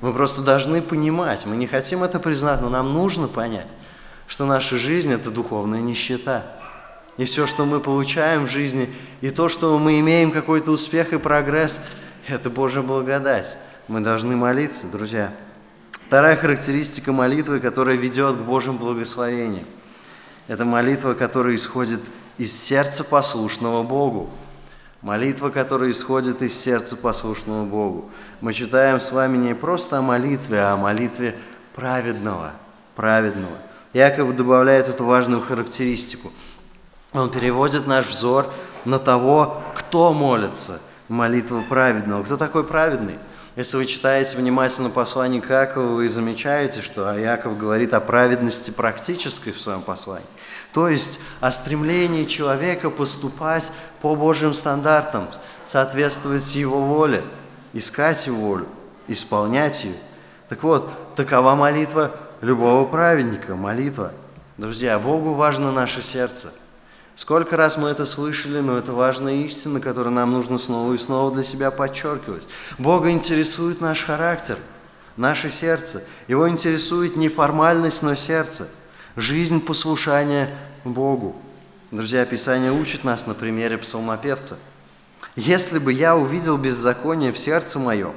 [0.00, 3.68] Мы просто должны понимать, мы не хотим это признать, но нам нужно понять,
[4.26, 6.44] что наша жизнь– это духовная нищета.
[7.16, 11.18] и все, что мы получаем в жизни, и то, что мы имеем какой-то успех и
[11.18, 11.80] прогресс,
[12.28, 13.56] это Божья благодать.
[13.88, 15.32] Мы должны молиться, друзья.
[16.06, 19.64] Вторая характеристика молитвы, которая ведет к Божьим благословениям.
[20.48, 22.00] Это молитва, которая исходит
[22.38, 24.30] из сердца послушного Богу.
[25.02, 28.10] Молитва, которая исходит из сердца послушного Богу.
[28.40, 31.36] Мы читаем с вами не просто о молитве, а о молитве
[31.74, 32.52] праведного,
[32.94, 33.58] праведного.
[33.96, 36.30] Яков добавляет эту важную характеристику.
[37.14, 38.46] Он переводит наш взор
[38.84, 42.22] на того, кто молится, молитва праведного.
[42.22, 43.16] Кто такой праведный?
[43.56, 49.50] Если вы читаете внимательно послание к Иакову, вы замечаете, что Иаков говорит о праведности практической
[49.50, 50.28] в своем послании.
[50.74, 55.28] То есть о стремлении человека поступать по Божьим стандартам,
[55.64, 57.24] соответствовать Его воле,
[57.72, 58.66] искать Его волю,
[59.08, 59.96] исполнять ее.
[60.50, 64.12] Так вот, такова молитва любого праведника, молитва.
[64.56, 66.52] Друзья, Богу важно наше сердце–
[67.16, 71.32] Сколько раз мы это слышали, но это важная истина, которую нам нужно снова и снова
[71.32, 72.46] для себя подчеркивать.
[72.76, 74.58] Бога интересует наш характер,
[75.16, 76.02] наше сердце.
[76.28, 78.68] Его интересует не формальность, но сердце.
[79.16, 81.34] Жизнь послушания Богу.
[81.90, 84.58] Друзья, Писание учит нас на примере псалмопевца.
[85.36, 88.12] «Если бы я увидел беззаконие в сердце моем,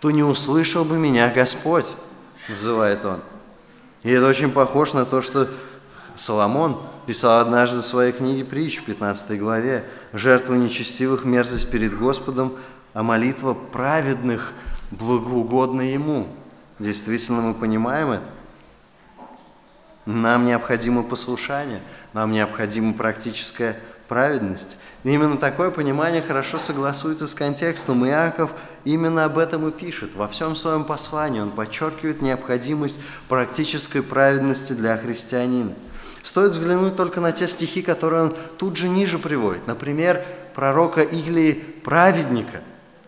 [0.00, 1.94] то не услышал бы меня Господь»,–
[2.50, 3.22] взывает он.
[4.06, 5.48] И это очень похоже на то, что
[6.14, 12.52] Соломон писал однажды в своей книге притч в 15 главе «Жертва нечестивых– мерзость перед Господом,
[12.94, 14.52] а молитва праведных
[14.92, 16.28] благоугодна Ему».
[16.78, 18.22] Действительно, мы понимаем это?
[20.04, 23.76] Нам необходимо послушание, нам необходима практическая
[24.08, 24.78] праведность.
[25.04, 28.06] Именно такое понимание хорошо согласуется с контекстом.
[28.06, 28.52] Иаков
[28.84, 30.14] именно об этом и пишет.
[30.14, 35.72] Во всем своем послании он подчеркивает необходимость практической праведности для христианина.
[36.22, 39.68] Стоит взглянуть только на те стихи, которые он тут же ниже приводит.
[39.68, 40.24] Например,
[40.56, 42.62] пророка Илии праведника.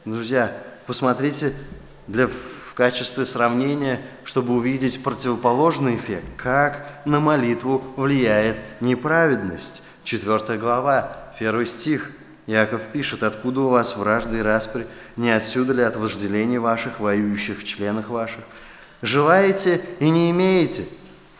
[0.04, 0.56] Друзья,
[0.86, 1.52] посмотрите
[2.06, 9.82] для, в качестве сравнения, чтобы увидеть противоположный эффект, как на молитву влияет неправедность.
[10.08, 12.12] Четвертая глава, первый стих.
[12.46, 14.86] Яков пишет, «Откуда у вас вражды и распри?
[15.18, 18.40] Не отсюда ли от вожделений ваших, воюющих в членах ваших?
[19.02, 20.86] Желаете и не имеете,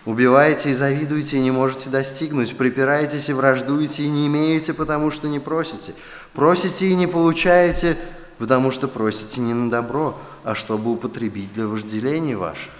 [0.05, 2.59] Убиваете и завидуете, и не можете достигнуть.
[2.59, 5.95] Припираетесь и враждуете, и не имеете, потому что не просите.
[6.35, 7.97] Просите и не получаете,
[8.37, 12.73] потому что просите не на добро, а чтобы употребить для вожделений ваших.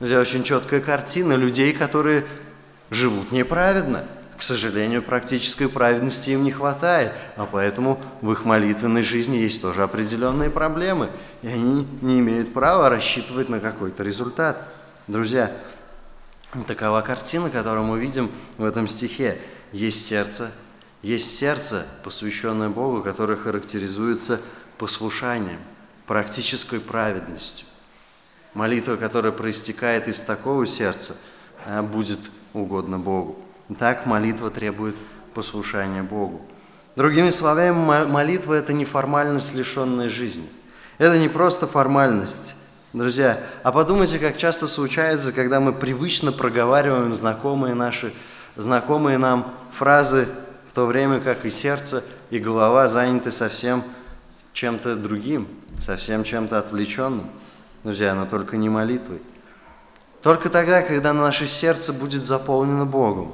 [0.00, 2.24] Это очень четкая картина людей, которые
[2.88, 4.06] живут неправедно.
[4.36, 9.82] К сожалению, практической праведности им не хватает, а поэтому в их молитвенной жизни есть тоже
[9.82, 11.10] определенные проблемы,
[11.42, 14.68] и они не имеют права рассчитывать на какой-то результат.
[15.06, 15.52] Друзья,
[16.66, 19.38] Такова картина, которую мы видим в этом стихе.
[19.72, 20.52] Есть сердце,
[21.02, 24.40] есть сердце, посвященное Богу, которое характеризуется
[24.78, 25.58] послушанием,
[26.06, 27.66] практической праведностью.
[28.54, 31.16] Молитва, которая проистекает из такого сердца,
[31.82, 32.20] будет
[32.54, 33.38] угодно Богу.
[33.78, 34.96] Так молитва требует
[35.34, 36.42] послушания Богу.
[36.94, 37.70] Другими словами,
[38.06, 40.48] молитва– это не формальность, лишенная жизни.
[40.98, 42.56] Это не просто формальность,
[42.96, 48.14] Друзья, а подумайте, как часто случается, когда мы привычно проговариваем знакомые наши,
[48.56, 50.28] знакомые нам фразы,
[50.70, 53.84] в то время как и сердце, и голова заняты совсем
[54.54, 55.46] чем-то другим,
[55.78, 57.26] совсем чем-то отвлеченным.
[57.84, 59.20] Друзья, но только не молитвой.
[60.22, 63.32] Только тогда, когда наше сердце будет заполнено Богом,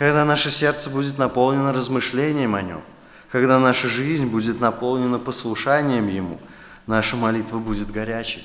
[0.00, 2.82] когда наше сердце будет наполнено размышлением о Нем,
[3.30, 6.40] когда наша жизнь будет наполнена послушанием Ему–
[6.90, 8.44] наша молитва будет горячей,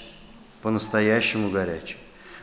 [0.62, 1.98] по-настоящему горячей.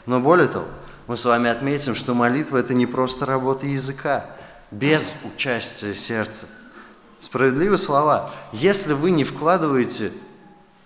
[0.05, 0.67] Но более того,
[1.07, 4.27] мы с вами отметим, что молитва– это не просто работа языка,
[4.71, 6.47] без участия сердца.
[7.21, 8.33] Справедливы слова.
[8.53, 10.13] Если вы не вкладываете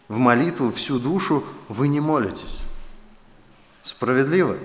[0.08, 2.60] в молитву всю душу, вы не молитесь.
[3.80, 4.58] Справедливо.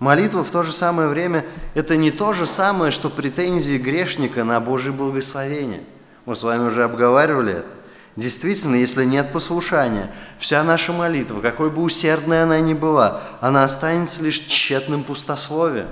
[0.00, 4.58] Молитва в то же самое время– это не то же самое, что претензии грешника на
[4.58, 5.82] Божье благословение.
[6.24, 7.66] Мы с вами уже обговаривали это.
[8.16, 14.22] Действительно, если нет послушания, вся наша молитва, какой бы усердной она ни была, она останется
[14.22, 15.86] лишь тщетным пустословием.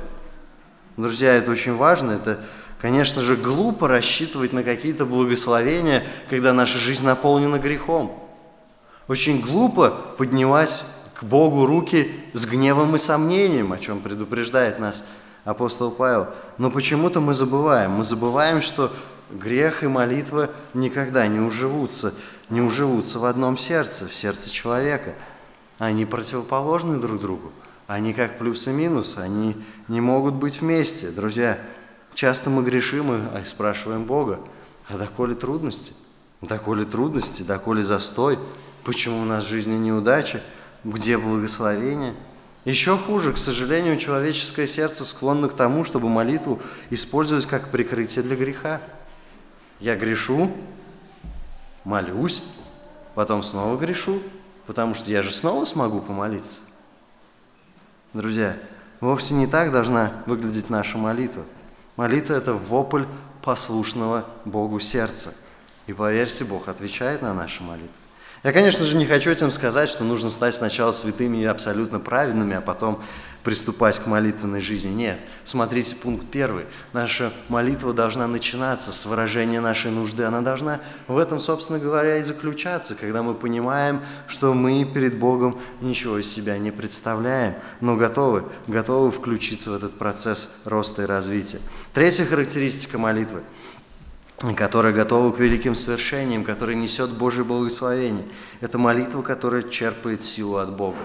[0.96, 2.12] Друзья, это очень важно.
[2.12, 2.40] Это,
[2.80, 8.18] конечно же, глупо рассчитывать на какие-то благословения, когда наша жизнь наполнена грехом.
[9.06, 10.84] Очень глупо поднимать
[11.18, 15.04] к Богу руки с гневом и сомнением, о чем предупреждает нас
[15.44, 16.28] апостол Павел.
[16.58, 17.92] Но почему-то мы забываем.
[17.92, 18.92] Мы забываем, что
[19.30, 22.14] Грех и молитва никогда не уживутся,
[22.48, 25.14] не уживутся в одном сердце, в сердце человека.
[25.78, 27.52] Они противоположны друг другу.
[27.86, 29.56] Они как плюс и минус, они
[29.88, 31.10] не могут быть вместе.
[31.10, 31.58] Друзья,
[32.18, 34.40] Часто мы грешим и спрашиваем Бога,
[34.88, 35.92] а доколе трудности?
[36.40, 38.40] Доколе трудности, доколе застой?
[38.82, 40.42] Почему у нас в жизни неудача?
[40.84, 42.14] Где благословение?
[42.64, 46.60] Еще хуже, к сожалению, человеческое сердце склонно к тому, чтобы молитву
[46.90, 48.80] использовать как прикрытие для греха.
[49.80, 50.50] Я грешу,
[51.84, 52.42] молюсь,
[53.14, 54.20] потом снова грешу,
[54.66, 56.60] потому что я же снова смогу помолиться.
[58.12, 58.56] Друзья,
[59.00, 61.44] вовсе не так должна выглядеть наша молитва.
[61.96, 63.04] Молитва– это вопль
[63.42, 65.34] послушного Богу сердца.
[65.86, 67.88] И поверьте, Бог отвечает на наши молитвы.
[68.44, 72.54] Я, конечно же, не хочу этим сказать, что нужно стать сначала святыми и абсолютно праведными,
[72.54, 73.02] а потом
[73.42, 74.90] приступать к молитвенной жизни.
[74.90, 75.18] Нет.
[75.44, 76.66] Смотрите, пункт первый.
[76.92, 80.24] Наша молитва должна начинаться с выражения нашей нужды.
[80.24, 85.58] Она должна в этом, собственно говоря, и заключаться, когда мы понимаем, что мы перед Богом
[85.80, 91.60] ничего из себя не представляем, но готовы, готовы включиться в этот процесс роста и развития.
[91.92, 93.42] Третья характеристика молитвы–
[94.56, 98.24] которая готова к великим свершениям, которая несет Божье благословение.
[98.60, 100.98] Это молитва, которая черпает силу от Бога.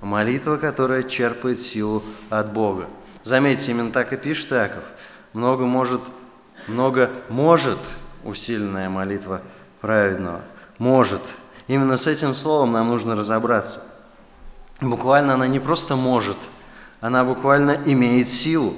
[0.00, 2.88] Молитва, которая черпает силу от Бога.
[3.22, 4.84] Заметьте, именно так и пишет Иаков.
[5.32, 6.00] Много может,
[6.66, 7.78] много может
[8.24, 9.40] усиленная молитва
[9.80, 10.42] праведного.
[10.78, 11.22] Может.
[11.68, 13.82] Именно с этим словом нам нужно разобраться.
[14.80, 16.36] Буквально она не просто может,
[17.00, 18.74] она буквально имеет силу.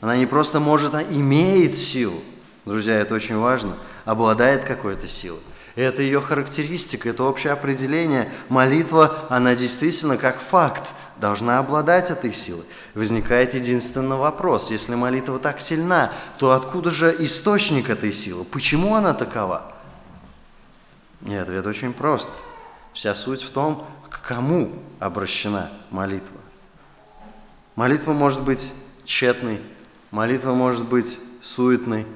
[0.00, 2.20] Она не просто может, а имеет силу.
[2.66, 3.76] Друзья, это очень важно.
[4.04, 5.40] Обладает какой-то силой.
[5.76, 8.32] Это ее характеристика, это общее определение.
[8.48, 12.64] Молитва, она действительно как факт должна обладать этой силой.
[12.94, 14.70] Возникает единственный вопрос.
[14.72, 18.44] Если молитва так сильна, то откуда же источник этой силы?
[18.44, 19.72] Почему она такова?
[21.24, 22.30] И ответ очень прост.
[22.92, 26.40] Вся суть в том, к кому обращена молитва.
[27.76, 28.72] Молитва может быть
[29.04, 29.60] тщетной,
[30.10, 32.06] молитва может быть суетной,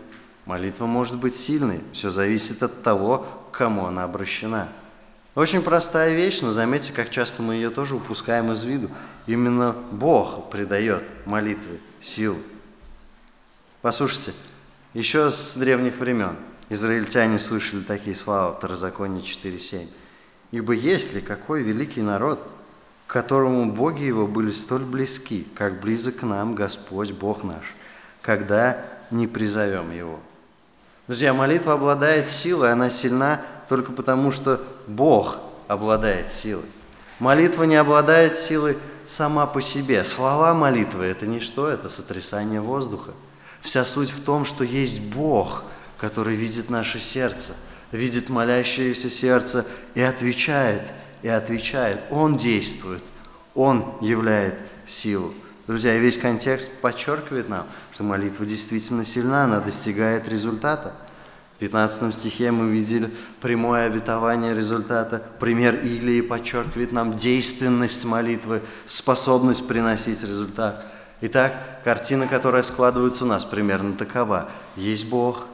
[0.51, 4.69] Молитва может быть сильной, все зависит от того, к кому она обращена.
[5.37, 8.91] Очень простая вещь, но заметьте, как часто мы ее тоже упускаем из виду.
[9.29, 12.39] Именно Бог придает молитве силу.
[13.81, 14.33] Послушайте,
[14.93, 16.35] еще с древних времен
[16.69, 19.87] израильтяне слышали такие слова в Второзаконие 4.7.
[20.51, 22.45] «Ибо есть ли какой великий народ,
[23.07, 27.77] к которому боги его были столь близки, как близок к нам Господь Бог наш,
[28.21, 30.19] когда не призовем его».
[31.11, 36.67] Друзья, молитва обладает силой, она сильна только потому, что Бог обладает силой.
[37.19, 40.05] Молитва не обладает силой сама по себе.
[40.05, 43.11] Слова молитвы– это не что, это сотрясание воздуха.
[43.61, 45.65] Вся суть в том, что есть Бог,
[45.99, 47.55] который видит наше сердце,
[47.91, 50.83] видит молящееся сердце и отвечает,
[51.23, 51.99] и отвечает.
[52.13, 53.03] Он действует,
[53.57, 54.55] Он являет
[54.87, 55.35] силу.
[55.71, 60.95] Друзья, весь контекст подчеркивает нам, что молитва действительно сильна, она достигает результата.
[61.55, 65.23] В 15 стихе мы видели прямое обетование результата.
[65.39, 70.85] Пример Илии подчеркивает нам действенность молитвы, способность приносить результат.
[71.21, 71.53] Итак,
[71.85, 74.49] картина, которая складывается у нас, примерно такова.
[74.75, 75.45] Есть Бог,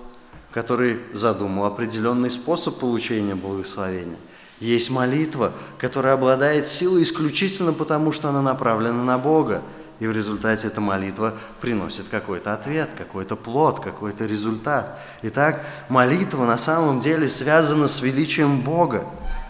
[0.50, 4.16] который задумал определенный способ получения благословения.
[4.60, 9.62] Есть молитва, которая обладает силой исключительно потому, что она направлена на Бога.
[9.98, 14.98] И в результате эта молитва приносит какой-то ответ, какой-то плод, какой-то результат.
[15.22, 19.06] Итак, молитва на самом деле связана с величием Бога,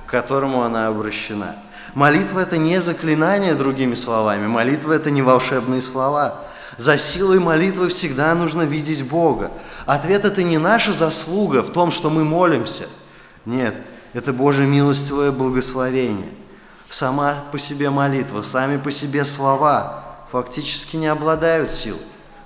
[0.06, 1.56] к которому она обращена.
[1.94, 4.46] Молитва– это не заклинание, другими словами.
[4.46, 6.42] Молитва– это не волшебные слова.
[6.76, 9.50] За силой молитвы всегда нужно видеть Бога.
[9.85, 12.87] Ответ– это не наша заслуга в том, что мы молимся.
[13.46, 13.74] Нет,
[14.12, 16.28] это Божье милостивое благословение.
[16.88, 22.01] Сама по себе молитва, сами по себе слова– фактически не обладают силой.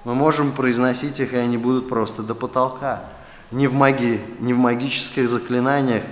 [0.04, 3.02] Мы можем произносить их, и они будут просто до потолка.
[3.50, 6.04] Не в, магии, не в магических заклинаниях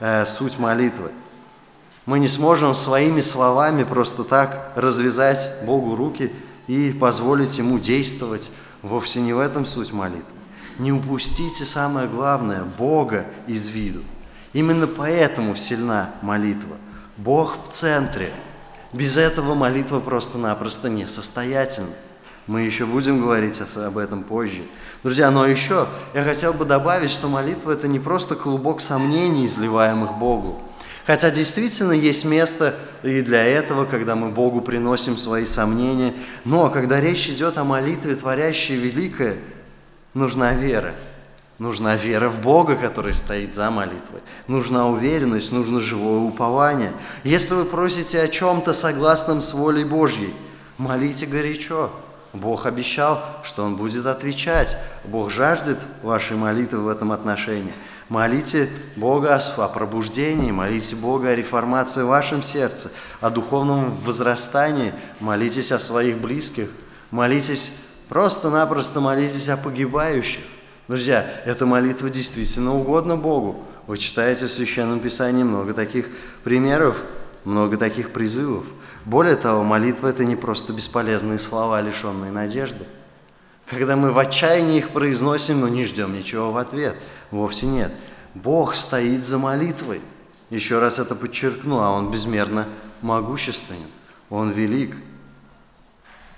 [0.00, 1.10] э, суть молитвы.
[2.06, 6.32] Мы не сможем своими словами просто так развязать Богу руки
[6.66, 8.50] и позволить Ему действовать.
[8.82, 10.24] Вовсе не в этом суть молитвы.
[10.78, 14.02] Не упустите самое главное– Бога из виду.
[14.52, 16.76] Именно поэтому сильна молитва.
[17.16, 18.32] Бог в центре–
[18.92, 21.94] без этого молитва просто-напросто несостоятельна.
[22.46, 24.62] Мы еще будем говорить об этом позже.
[25.02, 30.12] Друзья, но еще я хотел бы добавить, что молитва– это не просто клубок сомнений, изливаемых
[30.18, 30.62] Богу.
[31.06, 36.14] Хотя действительно есть место и для этого, когда мы Богу приносим свои сомнения.
[36.44, 39.38] Но когда речь идет о молитве, творящей великое,
[40.14, 40.94] нужна вера–
[41.58, 44.20] Нужна вера в Бога, который стоит за молитвой.
[44.46, 46.92] Нужна уверенность, нужно живое упование.
[47.24, 50.34] Если вы просите о чем-то согласном с волей Божьей,
[50.76, 51.90] молите горячо.
[52.34, 54.76] Бог обещал, что Он будет отвечать.
[55.04, 57.72] Бог жаждет вашей молитвы в этом отношении.
[58.10, 62.92] Молите Бога о пробуждении, молите Бога о реформации в вашем сердце,
[63.22, 66.68] о духовном возрастании, молитесь о своих близких,
[67.10, 67.72] молитесь,
[68.10, 70.42] просто-напросто молитесь о погибающих.
[70.88, 73.64] Друзья, эта молитва действительно угодна Богу.
[73.86, 76.08] Вы читаете в Священном Писании много таких
[76.44, 76.96] примеров,
[77.44, 78.64] много таких призывов.
[79.04, 82.84] Более того, молитва– это не просто бесполезные слова, лишенные надежды.
[83.66, 86.96] Когда мы в отчаянии их произносим, но не ждем ничего в ответ–
[87.30, 87.92] Вовсе нет.
[88.34, 90.00] Бог стоит за молитвой.
[90.50, 92.68] Еще раз это подчеркну, а Он безмерно
[93.02, 93.86] могущественен.
[94.30, 94.96] Он велик.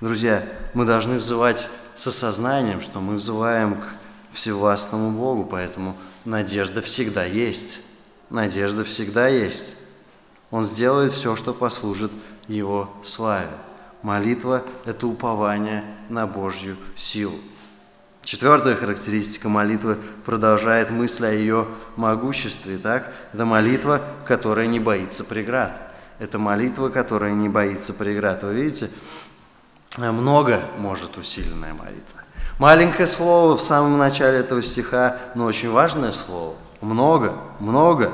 [0.00, 0.44] Друзья,
[0.74, 3.84] мы должны взывать с осознанием, что мы взываем к
[4.32, 7.80] всевластному Богу, поэтому надежда всегда есть.
[8.30, 9.76] Надежда всегда есть.
[10.50, 12.12] Он сделает все, что послужит
[12.46, 13.50] Его славе.
[14.02, 17.38] Молитва– это упование на Божью силу.
[18.22, 21.66] Четвертая характеристика молитвы продолжает мысль о ее
[21.96, 22.76] могуществе.
[22.76, 23.10] Так?
[23.32, 25.72] Это молитва, которая не боится преград.
[26.18, 28.42] Это молитва, которая не боится преград.
[28.42, 28.90] Вы видите,
[29.96, 32.17] много может усиленная молитва.
[32.58, 36.54] Маленькое слово в самом начале этого стиха, но очень важное слово.
[36.80, 38.12] Много, много.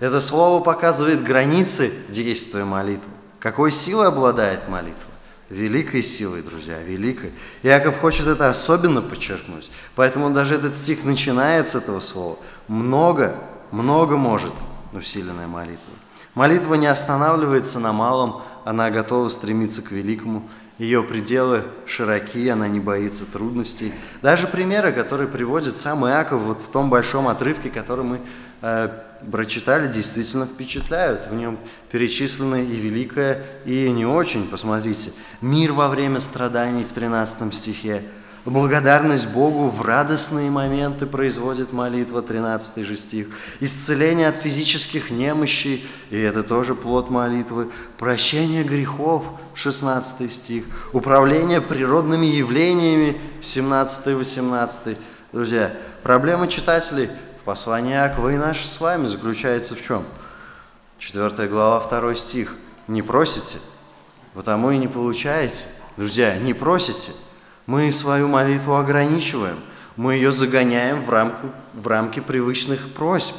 [0.00, 3.10] Это слово показывает границы действия молитвы.
[3.38, 5.10] Какой силой обладает молитва?
[5.48, 7.32] Великой силой, друзья, великой.
[7.62, 9.70] Иаков хочет это особенно подчеркнуть.
[9.94, 12.36] Поэтому даже этот стих начинается с этого слова.
[12.66, 13.36] Много,
[13.70, 14.54] много может
[14.92, 15.92] усиленная молитва.
[16.34, 20.48] Молитва не останавливается на малом, она готова стремиться к великому.
[20.78, 23.92] Ее пределы широки, она не боится трудностей.
[24.22, 28.20] Даже примеры, которые приводит сам Иаков вот в том большом отрывке, который мы
[28.60, 28.88] э,
[29.30, 31.28] прочитали, действительно впечатляют.
[31.28, 31.58] В нем
[31.92, 34.48] перечислено и великое, и не очень.
[34.48, 35.12] Посмотрите.
[35.40, 38.02] Мир во время страданий в 13 стихе.
[38.44, 43.28] Благодарность Богу в радостные моменты производит молитва, 13 же стих.
[43.60, 47.70] Исцеление от физических немощей, и это тоже плод молитвы.
[47.98, 49.24] Прощение грехов,
[49.54, 50.64] 16 стих.
[50.92, 54.98] Управление природными явлениями, 17-18.
[55.32, 57.08] Друзья, проблема читателей–
[57.44, 60.04] Послание Иакова и наше с вами заключается в чем?
[60.98, 62.56] 4 глава, 2 стих.
[62.88, 63.58] Не просите,
[64.32, 65.66] потому и не получаете.
[65.98, 67.12] Друзья, не просите.
[67.66, 69.58] Мы свою молитву ограничиваем.
[69.96, 73.34] Мы ее загоняем в, рамку, в рамки привычных просьб,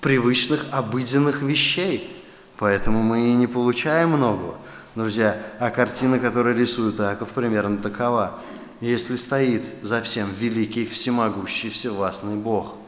[0.00, 2.24] привычных обыденных вещей.
[2.58, 4.56] Поэтому мы и не получаем многого.
[4.94, 8.40] Друзья, а картина, которую рисует Иаков, примерно такова.
[8.80, 12.74] Если стоит за всем великий, всемогущий, всевластный Бог–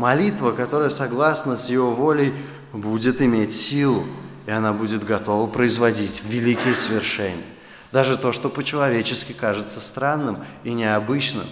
[0.00, 2.32] Молитва, которая согласна с Его волей,
[2.72, 4.04] будет иметь силу,
[4.46, 7.44] и она будет готова производить великие свершения.
[7.92, 11.46] Даже то, что по-человечески кажется странным и необычным.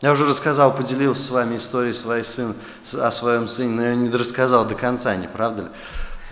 [0.00, 2.54] Я уже рассказал, поделился с вами историей своей сын,
[2.94, 5.68] о своем сыне, но я не рассказал до конца, не правда ли?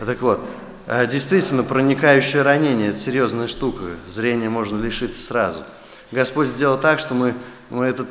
[0.07, 0.41] Так вот,
[0.87, 3.85] э, действительно, проникающее ранение– это серьезная штука.
[4.07, 5.65] Зрение можно лишиться сразу.
[6.11, 7.35] Господь сделал так, что мы
[7.71, 8.09] ну, этот,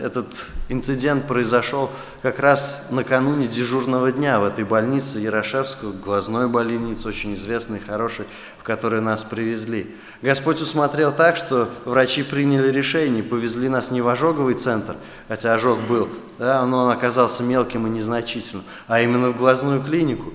[0.00, 0.28] этот
[0.68, 1.90] инцидент произошел
[2.22, 8.26] как раз накануне дежурного дня в этой больнице Ярошевскую, глазной больнице, очень известной, хорошей,
[8.60, 9.92] в которой нас привезли.
[10.22, 14.94] Господь усмотрел так, что врачи приняли решение, повезли нас не в ожоговый центр,
[15.26, 20.32] хотя ожог был, да, но он оказался мелким и незначительным, а именно в глазную клинику.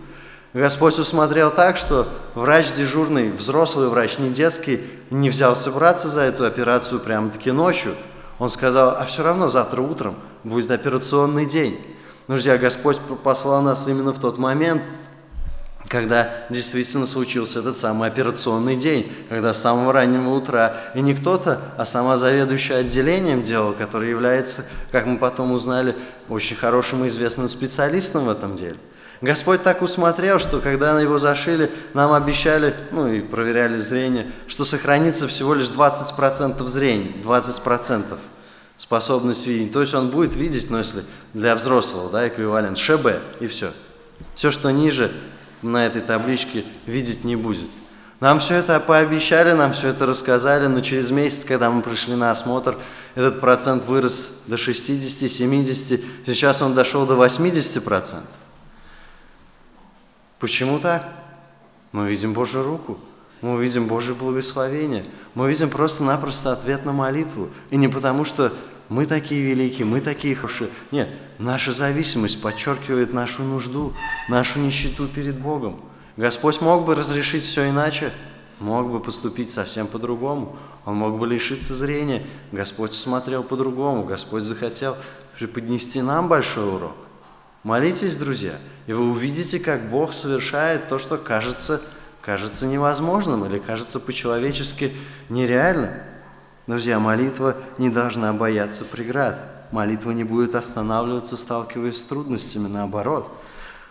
[0.55, 4.81] Господь усмотрел так, что врач дежурный, взрослый врач, не детский,
[5.11, 7.93] не взялся браться за эту операцию прямо-таки ночью–
[8.39, 11.79] он сказал, а все равно завтра утром будет операционный день.
[12.27, 14.81] Друзья, Господь послал нас именно в тот момент,
[15.87, 21.61] когда действительно случился этот самый операционный день, когда с самого раннего утра, и не кто-то,
[21.77, 25.95] а сама заведующая отделением делал, который является, как мы потом узнали,
[26.27, 28.77] очень хорошим и известным специалистом в этом деле–
[29.21, 35.27] Господь так усмотрел, что когда его зашили, нам обещали, ну и проверяли зрение, что сохранится
[35.27, 38.17] всего лишь 20% зрения, 20%
[38.77, 39.71] способность видеть.
[39.71, 41.03] То есть он будет видеть, но если
[41.33, 43.07] для взрослого, да, эквивалент ШБ
[43.39, 43.71] и все.
[44.35, 45.11] Все, что ниже
[45.61, 47.69] на этой табличке, видеть не будет.
[48.19, 52.31] Нам все это пообещали, нам все это рассказали, но через месяц, когда мы пришли на
[52.31, 52.77] осмотр,
[53.13, 58.15] этот процент вырос до 60-70, сейчас он дошел до 80%.
[60.39, 61.07] Почему так?
[61.91, 62.97] Мы видим Божью руку,
[63.41, 67.49] мы видим Божье благословение, мы видим просто-напросто ответ на молитву.
[67.69, 68.53] И не потому, что
[68.89, 70.69] мы такие великие, мы такие хорошие.
[70.91, 71.09] Нет,
[71.39, 73.93] наша зависимость подчеркивает нашу нужду,
[74.29, 75.79] нашу нищету перед Богом.
[76.17, 78.11] Господь мог бы разрешить все иначе,
[78.59, 80.57] мог бы поступить совсем по-другому.
[80.85, 82.23] Он мог бы лишиться зрения.
[82.51, 84.03] Господь усмотрел по-другому.
[84.05, 84.97] Господь захотел
[85.37, 86.95] преподнести нам большой урок.
[87.65, 91.81] Молитесь, друзья, и вы увидите, как Бог совершает то, что кажется,
[92.21, 94.93] кажется невозможным или кажется по-человечески
[95.29, 95.89] нереальным.
[96.67, 99.39] Друзья, молитва не должна бояться преград.
[99.71, 103.31] Молитва не будет останавливаться, сталкиваясь с трудностями, наоборот.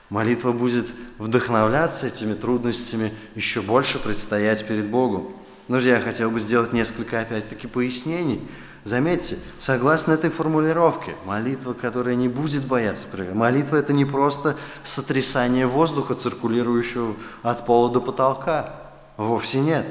[0.09, 0.87] Молитва будет
[1.19, 5.33] вдохновляться этими трудностями, еще больше предстоять перед Богом.
[5.67, 8.41] Друзья, я хотел бы сделать несколько, опять-таки, пояснений–
[8.85, 15.67] Заметьте, согласно этой формулировке, молитва, которая не будет бояться прыгать, молитва– это не просто сотрясание
[15.67, 18.75] воздуха, циркулирующего от пола до потолка.
[19.17, 19.87] Вовсе нет.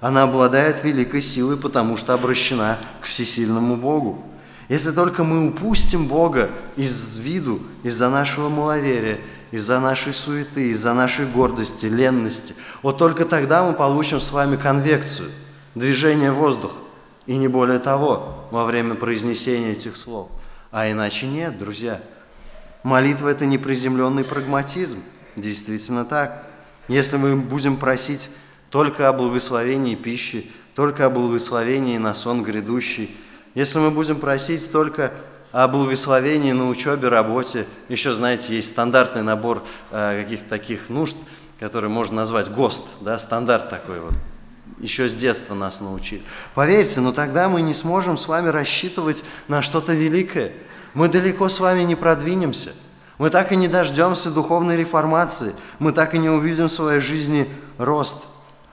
[0.00, 4.22] Она обладает великой силой, потому что обращена к всесильному Богу.
[4.68, 9.18] Если только мы упустим Бога из виду, из-за нашего маловерия,
[9.50, 15.30] из-за нашей суеты, из-за нашей гордости, ленности, вот только тогда мы получим с вами конвекцию,
[15.74, 16.85] движение воздуха.
[17.26, 20.28] И не более того, во время произнесения этих слов.
[20.70, 22.00] А иначе нет, друзья.
[22.82, 25.02] Молитва– это не приземленный прагматизм.
[25.34, 26.44] Действительно так.
[26.88, 28.30] Если мы будем просить
[28.70, 33.16] только о благословении пищи, только о благословении на сон грядущий,
[33.54, 35.12] если мы будем просить только
[35.50, 41.16] о благословении на учебе, работе, еще, знаете, есть стандартный набор э, каких-то таких нужд,
[41.58, 44.12] которые можно назвать ГОСТ, да, стандарт такой вот,
[44.78, 46.22] еще с детства нас научили.
[46.54, 50.52] Поверьте, но тогда мы не сможем с вами рассчитывать на что-то великое.
[50.94, 52.72] Мы далеко с вами не продвинемся.
[53.18, 55.54] Мы так и не дождемся духовной реформации.
[55.78, 57.48] Мы так и не увидим в своей жизни
[57.78, 58.24] рост.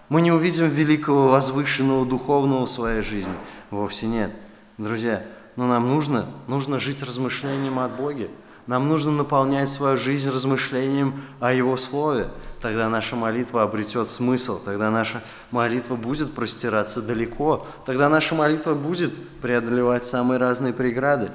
[0.10, 3.34] Мы не увидим великого возвышенного духовного в своей жизни.
[3.72, 4.32] Вовсе нет.
[4.78, 5.24] Друзья,
[5.56, 8.30] но нам нужно, нужно жить размышлением от Боге.
[8.68, 12.28] Нам нужно наполнять свою жизнь размышлением о Его Слове
[12.64, 19.11] тогда наша молитва обретет смысл, тогда наша молитва будет простираться далеко, тогда наша молитва будет
[19.41, 21.30] преодолевать самые разные преграды.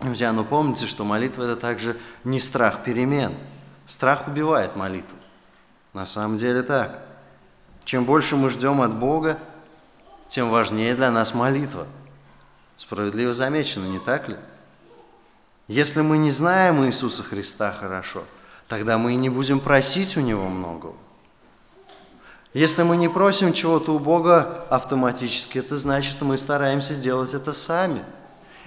[0.00, 3.32] Друзья, но помните, что молитва– это также не страх перемен.
[3.86, 5.16] Страх убивает молитву.
[5.92, 6.98] На самом деле так.
[7.84, 9.38] Чем больше мы ждем от Бога,
[10.26, 11.86] тем важнее для нас молитва.
[12.76, 14.36] Справедливо замечено, не так ли?
[15.68, 18.24] Если мы не знаем Иисуса Христа хорошо–
[18.70, 20.94] тогда мы и не будем просить у Него многого.
[22.54, 28.04] Если мы не просим чего-то у Бога автоматически, это значит, мы стараемся сделать это сами.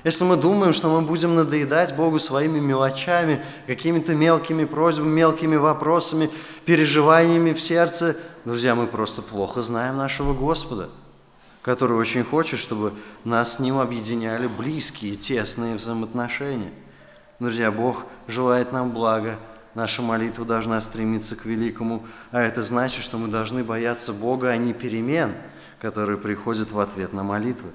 [0.04, 6.30] Если мы думаем, что мы будем надоедать Богу своими мелочами, какими-то мелкими просьбами, мелкими вопросами,
[6.66, 10.90] переживаниями в сердце, друзья, мы просто плохо знаем нашего Господа,
[11.62, 12.92] который очень хочет, чтобы
[13.24, 16.74] нас с Ним объединяли близкие, тесные взаимоотношения.
[17.40, 19.40] Друзья, Бог желает нам блага,
[19.76, 24.58] Наша молитва должна стремиться к великому, а это значит, что мы должны бояться Бога, а
[24.58, 25.34] не перемен,
[25.80, 27.72] которые приходят в ответ на молитвы.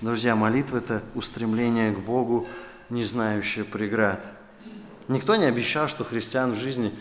[0.00, 2.48] Друзья, молитва– это устремление к Богу,
[2.90, 4.20] не знающее преград.
[5.08, 6.92] Никто не обещал, что христиан в жизни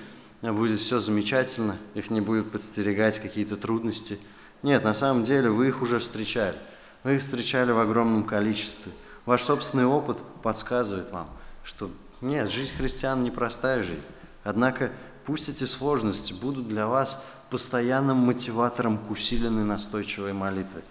[0.42, 4.20] будет все замечательно, их не будет подстерегать какие-то трудности.
[4.62, 6.58] Нет, на самом деле вы их уже встречали.
[7.04, 8.92] Вы их встречали в огромном количестве.
[9.26, 11.28] Ваш собственный опыт подсказывает вам,
[11.64, 11.90] что
[12.22, 14.02] нет, жизнь христиан– непростая жизнь.
[14.46, 14.92] Однако
[15.26, 20.84] пусть эти сложности будут для вас постоянным мотиватором к усиленной настойчивой молитве.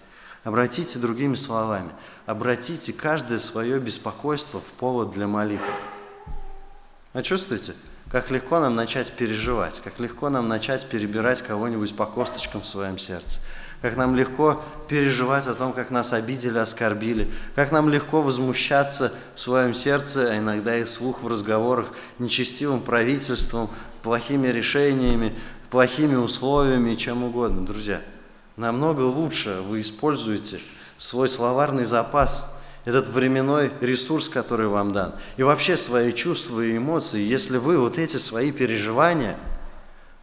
[0.43, 1.89] Обратите другими словами,
[2.27, 5.73] обратите каждое свое беспокойство в повод для молитвы.
[7.13, 7.75] А чувствуете,
[8.11, 12.99] как легко нам начать переживать, как легко нам начать перебирать кого-нибудь по косточкам в своем
[12.99, 13.39] сердце,
[13.81, 19.39] как нам легко переживать о том, как нас обидели, оскорбили, как нам легко возмущаться в
[19.39, 21.87] своем сердце, а иногда и вслух в разговорах
[22.19, 23.69] нечестивым правительством,
[24.03, 25.35] плохими решениями,
[25.69, 27.65] плохими условиями, чем угодно.
[27.65, 28.01] Друзья,
[28.55, 30.59] намного лучше вы используете
[30.97, 32.51] свой словарный запас,
[32.85, 37.97] этот временной ресурс, который вам дан, и вообще свои чувства и эмоции, если вы вот
[37.97, 39.37] эти свои переживания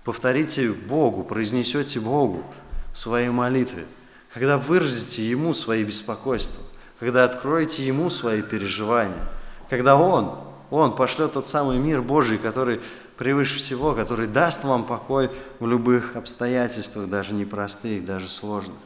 [0.05, 2.44] повторите Богу, произнесете Богу,
[2.93, 3.86] в своей молитве,
[4.34, 6.62] когда выразите Ему свои беспокойства,
[6.99, 9.28] когда откроете Ему свои переживания,
[9.68, 10.38] когда Он,
[10.70, 12.80] Он пошлет тот самый мир Божий, который
[13.16, 15.30] превыше всего, который даст вам покой
[15.61, 18.78] в любых обстоятельствах, даже непростых, даже сложных.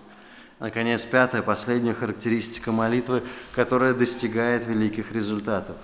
[0.58, 3.22] Наконец, пятая, последняя характеристика молитвы,
[3.54, 5.76] которая достигает великих результатов.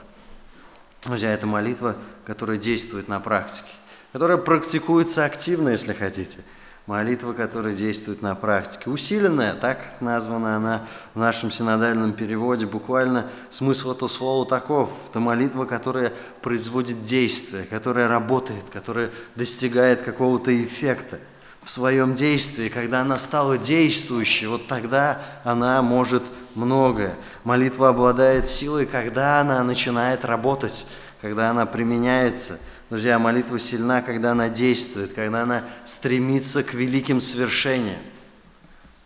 [1.05, 3.69] Друзья, это молитва, которая действует на практике,
[4.13, 6.41] которая практикуется активно, если хотите–
[6.87, 8.91] молитва, которая действует на практике.
[8.91, 15.09] Усиленная, так названа она в нашем синодальном переводе, буквально смысл этого слова таков.
[15.11, 21.19] Это молитва, которая производит действие, которая работает, которая достигает какого-то эффекта.
[21.63, 26.23] в своем действии, когда она стала действующей, вот тогда она может
[26.55, 27.15] многое.
[27.45, 30.87] Молитва обладает силой, когда она начинает работать,
[31.21, 32.59] когда она применяется.
[32.93, 38.03] Друзья, молитва сильна, когда она действует, когда она стремится к великим свершениям.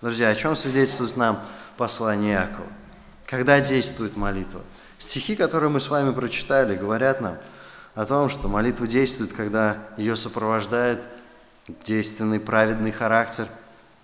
[0.03, 1.41] Друзья, о чем свидетельствует нам
[1.77, 2.67] послание Иакова?
[3.27, 4.63] Когда действует молитва?
[4.99, 7.37] Стихи, которые мы с вами прочитали, говорят нам
[7.95, 11.05] о том, что молитва действует, когда ее сопровождает
[11.85, 13.47] действенный, праведный характер.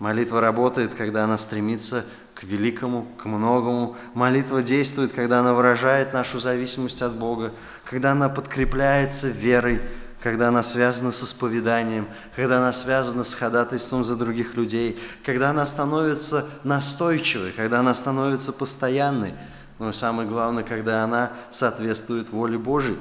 [0.03, 3.97] Молитва работает, когда она стремится к великому, к многому.
[4.15, 7.53] Молитва действует, когда она выражает нашу зависимость от Бога,
[7.85, 9.81] когда она подкрепляется верой,
[10.21, 15.65] когда она связана с исповеданием, когда она связана с ходатайством за других людей, когда она
[15.67, 19.35] становится настойчивой, когда она становится постоянной,
[19.79, 22.99] но самое главное, когда она соответствует воле Божией.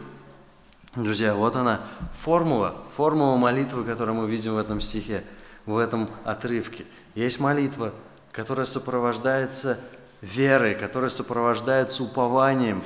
[0.96, 1.82] Друзья, вот она,
[2.12, 5.24] формула, формула молитвы, которую мы видим в этом стихе,
[5.66, 6.86] в этом отрывке.
[7.16, 7.94] Есть молитва,
[8.32, 9.80] которая сопровождается
[10.22, 12.84] верой, которая сопровождается упованием,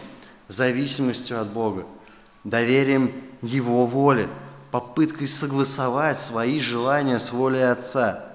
[0.48, 1.86] зависимостью от Бога,
[2.44, 3.12] доверием
[3.42, 4.28] Его воле,
[4.72, 8.26] попыткой согласовать свои желания с волей Отца.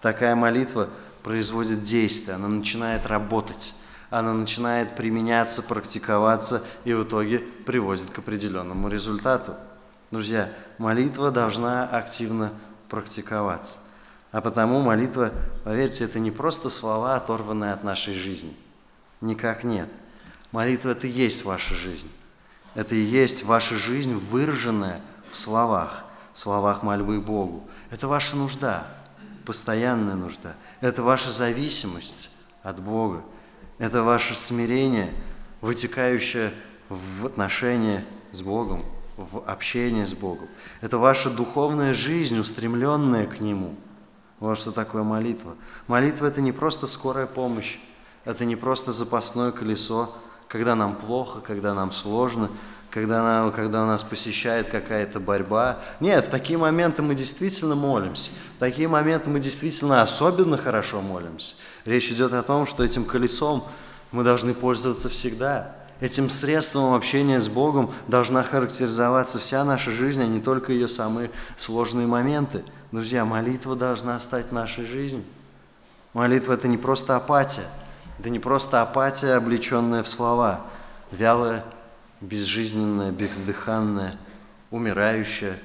[0.00, 0.88] Такая молитва
[1.22, 3.74] производит действие, она начинает работать
[4.10, 9.54] она начинает применяться, практиковаться и в итоге приводит к определенному результату.
[10.10, 12.52] Друзья, молитва должна активно
[12.88, 13.78] практиковаться.
[14.30, 15.32] А потому молитва,
[15.64, 18.54] поверьте, это не просто слова, оторванные от нашей жизни.
[19.20, 19.88] Никак нет.
[20.52, 22.10] Молитва– это и есть ваша жизнь.
[22.74, 27.68] Это и есть ваша жизнь, выраженная в словах, в словах мольбы Богу.
[27.90, 28.86] Это ваша нужда,
[29.44, 30.54] постоянная нужда.
[30.80, 32.30] Это ваша зависимость
[32.62, 33.22] от Бога.
[33.78, 35.12] Это ваше смирение,
[35.60, 36.52] вытекающее
[36.88, 38.84] в отношения с Богом,
[39.18, 40.48] в общение с Богом.
[40.80, 43.74] Это ваша духовная жизнь, устремленная к Нему.
[44.38, 45.56] Вот что такое молитва.
[45.88, 47.78] Молитва– это не просто скорая помощь,
[48.24, 50.14] это не просто запасное колесо,
[50.46, 52.48] когда нам плохо, когда нам сложно,
[52.90, 55.80] когда, она, когда нас посещает какая-то борьба.
[55.98, 58.30] Нет, в такие моменты мы действительно молимся.
[58.56, 61.56] В такие моменты мы действительно особенно хорошо молимся.
[61.84, 63.64] Речь идет о том, что этим колесом
[64.12, 65.74] мы должны пользоваться всегда.
[66.00, 71.30] Этим средством общения с Богом должна характеризоваться вся наша жизнь, а не только ее самые
[71.56, 72.62] сложные моменты.
[72.92, 75.24] Друзья, молитва должна стать нашей жизнью.
[76.12, 77.66] Молитва– это не просто апатия.
[78.20, 80.66] Это не просто апатия, облеченная в слова,
[81.10, 81.64] вялая,
[82.20, 84.16] безжизненная, бездыханная,
[84.70, 85.58] умирающая,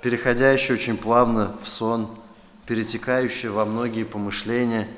[0.00, 2.18] переходящая очень плавно в сон,
[2.66, 4.88] перетекающая во многие помышления,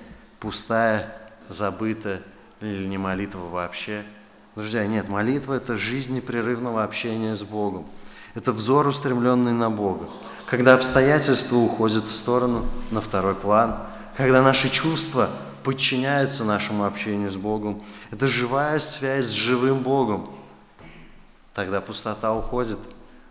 [0.40, 1.14] пустая,
[1.48, 2.22] забытая
[2.60, 4.04] или не молитва вообще.
[4.56, 7.86] Друзья, нет, молитва– это жизнь непрерывного общения с Богом.
[8.34, 10.08] Это взор, устремленный на Бога.
[10.46, 13.78] Когда обстоятельства уходят в сторону, на второй план,
[14.16, 15.30] когда наши чувства
[15.62, 20.30] подчиняются нашему общению с Богом, это живая связь с живым Богом–
[21.54, 22.78] Тогда пустота уходит,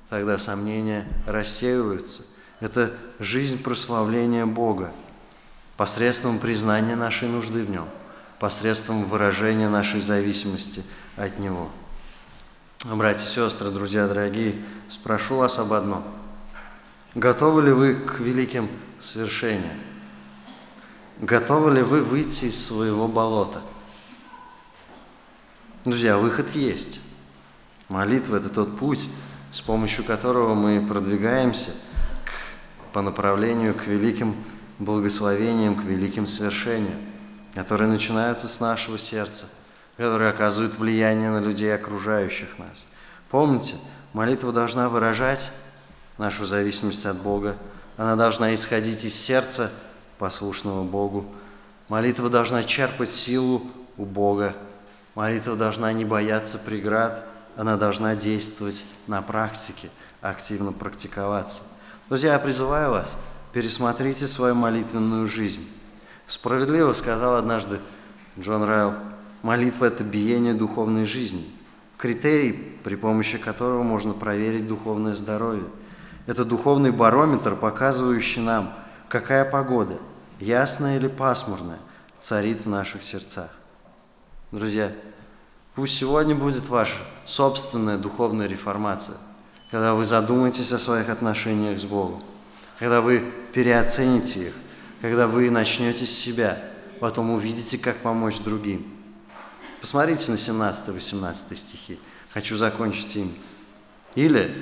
[0.09, 2.23] тогда сомнения рассеиваются.
[2.61, 4.91] Это жизнь прославления Бога
[5.75, 7.87] посредством признания нашей нужды в Нем,
[8.39, 10.83] посредством выражения нашей зависимости
[11.15, 11.69] от Него.
[12.85, 14.55] Братья сестры, друзья дорогие,
[14.89, 16.03] спрошу вас об одном.
[17.15, 18.67] Готовы ли вы к великим
[18.99, 19.79] свершениям?
[21.21, 23.61] Готовы ли вы выйти из своего болота?
[25.85, 26.99] Друзья, выход есть.
[27.87, 29.07] Молитва– это тот путь,
[29.51, 31.71] с помощью которого мы продвигаемся
[32.25, 34.35] к, по направлению к великим
[34.79, 36.99] благословениям, к великим свершениям,
[37.53, 39.47] которые начинаются с нашего сердца,
[39.97, 42.85] которые оказывают влияние на людей, окружающих нас.
[43.29, 43.75] Помните,
[44.13, 45.51] молитва должна выражать
[46.17, 47.55] нашу зависимость от Бога,
[47.97, 49.71] она должна исходить из сердца,
[50.17, 51.25] послушного Богу.
[51.89, 53.63] Молитва должна черпать силу
[53.97, 54.55] у Бога.
[55.15, 57.25] Молитва должна не бояться преград–
[57.55, 59.89] она должна действовать на практике,
[60.21, 61.63] активно практиковаться.
[62.09, 63.17] Друзья, я призываю вас,
[63.51, 65.67] пересмотрите свою молитвенную жизнь.
[66.27, 67.79] Справедливо сказал однажды
[68.39, 68.93] Джон Райл,
[69.43, 71.45] молитва– это биение духовной жизни,
[71.97, 75.65] критерий, при помощи которого можно проверить духовное здоровье.
[76.25, 78.73] Это духовный барометр, показывающий нам,
[79.09, 79.99] какая погода,
[80.39, 81.79] ясная или пасмурная,
[82.17, 83.51] царит в наших сердцах.
[84.51, 84.91] Друзья,
[85.75, 89.17] Пусть сегодня будет ваша собственная духовная реформация,
[89.71, 92.21] когда вы задумаетесь о своих отношениях с Богом,
[92.77, 94.53] когда вы переоцените их,
[95.01, 96.63] когда вы начнете с себя,
[96.99, 98.92] потом увидите, как помочь другим.
[99.83, 101.99] Посмотрите на 17-18 стихи.
[102.33, 103.35] Хочу закончить им.
[104.15, 104.55] Или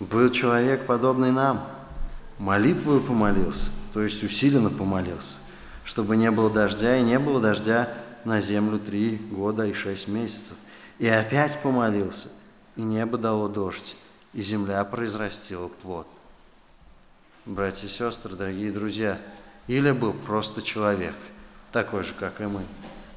[0.00, 1.68] был человек, подобный нам,
[2.38, 5.36] молитвою помолился, то есть усиленно помолился,
[5.84, 7.90] чтобы не было дождя, и не было дождя
[8.24, 10.56] на землю три года и шесть месяцев.
[10.98, 12.30] И опять помолился,
[12.76, 13.98] и небо дало дождь,
[14.32, 16.06] и земля произрастила плод.
[17.44, 19.18] Братья и сестры, дорогие друзья,
[19.66, 21.16] Или был просто человек,
[21.70, 22.62] такой же, как и мы.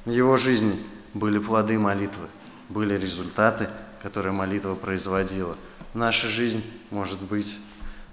[0.04, 0.78] В его жизни
[1.14, 2.28] были плоды молитвы,
[2.68, 3.68] были результаты,
[4.02, 5.56] которые молитва производила.
[5.94, 7.58] Наша жизнь может быть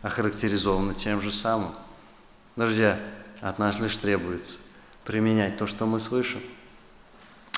[0.02, 1.74] охарактеризована тем же самым.
[2.56, 3.00] Друзья,
[3.42, 4.60] от нас лишь требуется
[5.04, 6.42] применять то, что мы слышим.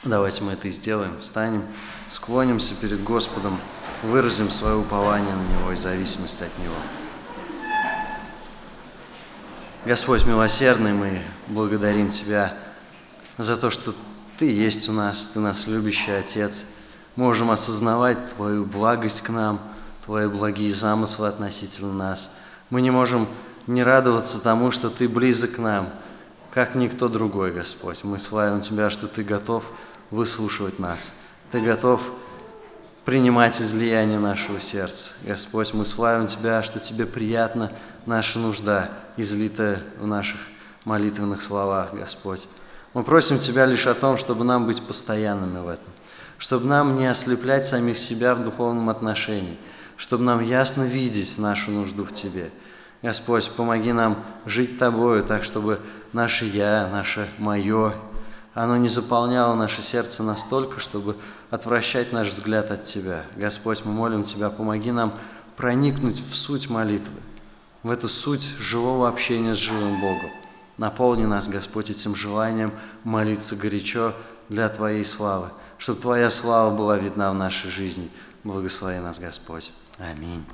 [0.03, 1.19] Давайте мы это и сделаем.
[1.19, 1.63] Встанем,
[2.07, 3.59] склонимся перед Господом,
[4.03, 6.75] выразим свое упование на Него и зависимость от Него.
[9.85, 12.53] Господь милосердный, мы благодарим Тебя
[13.38, 13.95] за то, что
[14.38, 16.63] Ты есть у нас, Ты нас любящий Отец.
[17.15, 19.59] Можем осознавать Твою благость к нам,
[20.05, 22.31] Твои благие замыслы относительно нас.
[22.69, 23.27] Мы не можем
[23.65, 25.89] не радоваться тому, что Ты близок к нам,
[26.51, 28.03] как никто другой, Господь.
[28.03, 29.71] Мы славим Тебя, что Ты готов
[30.11, 31.11] выслушивать нас.
[31.51, 32.01] Ты готов
[33.05, 35.13] принимать излияние нашего сердца.
[35.23, 37.71] Господь, мы славим Тебя, что Тебе приятна
[38.05, 40.39] наша нужда, излитая в наших
[40.85, 42.47] молитвенных словах, Господь.
[42.97, 45.85] Мы просим Тебя лишь о том, чтобы нам быть постоянными в этом,
[46.39, 49.55] чтобы нам не ослеплять самих себя в духовном отношении,
[49.97, 52.49] чтобы нам ясно видеть нашу нужду в Тебе.
[53.03, 55.79] Господь, помоги нам жить Тобою так, чтобы
[56.11, 57.93] наше «я», наше «моё»
[58.55, 61.17] оно не заполняло наше сердце настолько, чтобы
[61.51, 63.25] отвращать наш взгляд от Тебя.
[63.35, 65.13] Господь, мы молим Тебя, помоги нам
[65.55, 67.21] проникнуть в суть молитвы,
[67.83, 70.31] в эту суть живого общения с живым Богом.
[70.78, 72.71] Наполни нас, Господь, этим желанием
[73.03, 74.13] молиться горячо
[74.49, 78.09] для Твоей славы, чтобы Твоя слава была видна в нашей жизни.
[78.43, 79.71] Благослови нас, Господь.
[79.97, 80.45] Аминь.